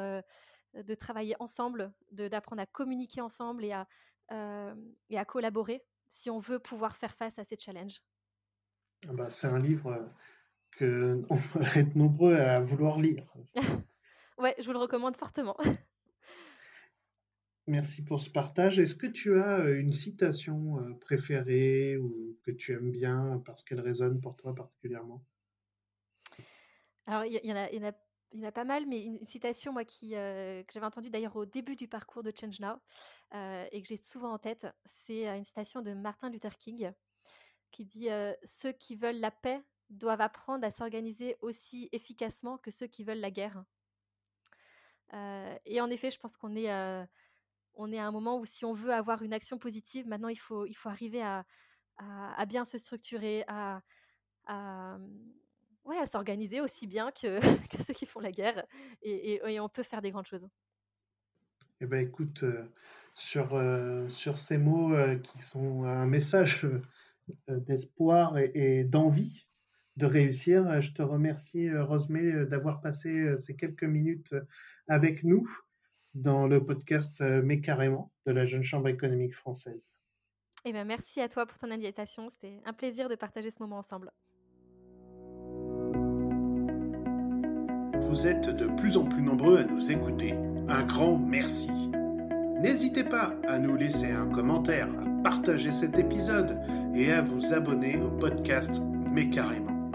de 0.75 0.95
travailler 0.95 1.37
ensemble, 1.39 1.93
d'apprendre 2.11 2.61
à 2.61 2.67
communiquer 2.67 3.21
ensemble 3.21 3.65
et 3.65 3.73
à, 3.73 3.87
et 5.09 5.19
à 5.19 5.25
collaborer 5.25 5.85
si 6.09 6.31
on 6.31 6.39
veut 6.39 6.59
pouvoir 6.59 6.97
faire 6.97 7.15
face 7.15 7.39
à 7.39 7.45
ces 7.45 7.57
challenges. 7.59 8.01
Ah 9.09 9.13
bah, 9.13 9.31
c'est 9.31 9.47
un 9.47 9.59
livre 9.59 10.09
que 10.73 11.23
on 11.31 11.37
va 11.37 11.75
être 11.77 11.97
nombreux 11.97 12.37
à 12.37 12.61
vouloir 12.61 12.99
lire. 12.99 13.25
ouais, 14.39 14.55
je 14.59 14.65
vous 14.65 14.73
le 14.73 14.79
recommande 14.79 15.17
fortement. 15.17 15.57
Merci 17.69 18.03
pour 18.03 18.21
ce 18.21 18.31
partage. 18.31 18.79
Est-ce 18.79 18.95
que 18.95 19.09
tu 19.09 19.41
as 19.41 19.69
une 19.71 19.93
citation 19.93 20.97
préférée 21.01 21.97
ou 21.97 22.39
que 22.45 22.53
tu 22.53 22.73
aimes 22.73 22.93
bien 22.93 23.43
parce 23.45 23.65
qu'elle 23.65 23.81
résonne 23.81 24.21
pour 24.21 24.37
toi 24.37 24.55
particulièrement? 24.55 25.25
Alors, 27.07 27.25
il 27.25 27.41
y, 27.45 27.53
en 27.53 28.45
a, 28.45 28.53
pas 28.53 28.65
mal, 28.65 28.85
mais 28.87 29.05
une 29.05 29.25
citation, 29.25 29.73
moi, 29.73 29.85
qui, 29.85 30.17
euh, 30.17 30.65
que 30.65 30.73
j'avais 30.73 30.87
entendue 30.87 31.09
d'ailleurs 31.09 31.37
au 31.37 31.47
début 31.47 31.77
du 31.77 31.87
parcours 31.87 32.25
de 32.25 32.33
Change 32.39 32.59
Now 32.59 32.75
euh, 33.35 33.65
et 33.71 33.81
que 33.81 33.87
j'ai 33.87 33.97
souvent 33.97 34.33
en 34.33 34.39
tête, 34.39 34.67
c'est 34.85 35.29
euh, 35.29 35.37
une 35.37 35.45
citation 35.45 35.83
de 35.83 35.93
Martin 35.93 36.31
Luther 36.31 36.57
King 36.57 36.91
qui 37.71 37.85
dit 37.85 38.09
Ceux 38.43 38.73
qui 38.73 38.97
veulent 38.97 39.21
la 39.21 39.31
paix 39.31 39.63
doivent 39.91 40.21
apprendre 40.21 40.65
à 40.65 40.71
s'organiser 40.71 41.37
aussi 41.43 41.89
efficacement 41.93 42.59
que 42.59 42.71
ceux 42.71 42.87
qui 42.87 43.05
veulent 43.05 43.21
la 43.21 43.31
guerre. 43.31 43.65
et 45.13 45.81
en 45.81 45.91
effet, 45.91 46.11
je 46.11 46.19
pense 46.19 46.37
qu'on 46.37 46.57
est, 46.57 46.71
on 47.77 47.93
est 47.93 47.99
à 47.99 48.07
un 48.07 48.11
moment 48.11 48.39
où 48.39 48.45
si 48.45 48.65
on 48.65 48.73
veut 48.73 48.93
avoir 48.93 49.23
une 49.23 49.33
action 49.33 49.59
positive, 49.59 50.09
maintenant, 50.09 50.29
il 50.29 50.39
faut, 50.39 50.67
il 50.67 50.75
faut 50.75 50.89
arriver 50.89 51.23
à, 51.23 51.45
à, 51.99 52.47
bien 52.47 52.65
se 52.65 52.79
structurer, 52.79 53.45
à, 53.47 53.83
à 54.47 54.99
ouais, 55.85 55.99
à 55.99 56.07
s'organiser 56.07 56.61
aussi 56.61 56.87
bien 56.87 57.11
que, 57.11 57.41
que, 57.71 57.83
ceux 57.83 57.95
qui 57.95 58.07
font 58.07 58.21
la 58.21 58.33
guerre. 58.33 58.65
Et, 59.03 59.41
et, 59.45 59.61
on 59.61 59.69
peut 59.69 59.83
faire 59.83 60.03
des 60.03 60.11
grandes 60.11 60.27
choses. 60.27 60.49
Eh 61.81 61.87
ben, 61.87 62.01
écoute, 62.01 62.43
euh, 62.43 62.65
sur, 63.15 63.55
euh, 63.55 64.09
sur 64.09 64.39
ces 64.39 64.59
mots 64.59 64.95
euh, 64.95 65.17
qui 65.17 65.39
sont 65.39 65.85
un 65.85 66.07
message 66.07 66.67
d'espoir 67.49 68.39
et, 68.39 68.51
et 68.55 68.85
d'envie 68.85 69.47
de 69.97 70.07
réussir, 70.07 70.81
je 70.81 70.93
te 70.93 71.03
remercie, 71.03 71.75
Rosemée, 71.75 72.45
d'avoir 72.47 72.83
passé 72.83 73.35
ces 73.39 73.57
quelques 73.57 73.83
minutes 73.83 74.35
avec 74.89 75.25
nous 75.25 75.49
dans 76.17 76.47
le 76.47 76.65
podcast 76.65 77.21
Mais 77.21 77.61
carrément 77.61 78.13
de 78.27 78.33
la 78.33 78.45
Jeune 78.45 78.63
Chambre 78.63 78.89
économique 78.89 79.35
française. 79.35 79.97
Eh 80.65 80.73
ben, 80.73 80.85
merci 80.85 81.21
à 81.21 81.29
toi 81.29 81.47
pour 81.47 81.59
ton 81.59 81.71
invitation. 81.71 82.29
C'était 82.29 82.61
un 82.65 82.73
plaisir 82.73 83.09
de 83.09 83.15
partager 83.15 83.51
ce 83.51 83.63
moment 83.63 83.79
ensemble. 83.79 84.11
Vous 88.01 88.27
êtes 88.27 88.49
de 88.49 88.67
plus 88.77 88.97
en 88.97 89.05
plus 89.05 89.23
nombreux 89.23 89.59
à 89.59 89.65
nous 89.65 89.91
écouter. 89.91 90.33
Un 90.69 90.83
grand 90.85 91.19
merci. 91.19 91.71
N'hésitez 92.61 93.05
pas 93.05 93.35
à 93.47 93.59
nous 93.59 93.77
laisser 93.77 94.11
un 94.11 94.27
commentaire, 94.27 94.89
à 94.99 95.23
partager 95.23 95.71
cet 95.71 95.99
épisode 95.99 96.59
et 96.95 97.13
à 97.13 97.23
vous 97.23 97.53
abonner 97.53 98.01
au 98.01 98.11
podcast 98.11 98.81
Mais 99.11 99.29
carrément. 99.29 99.91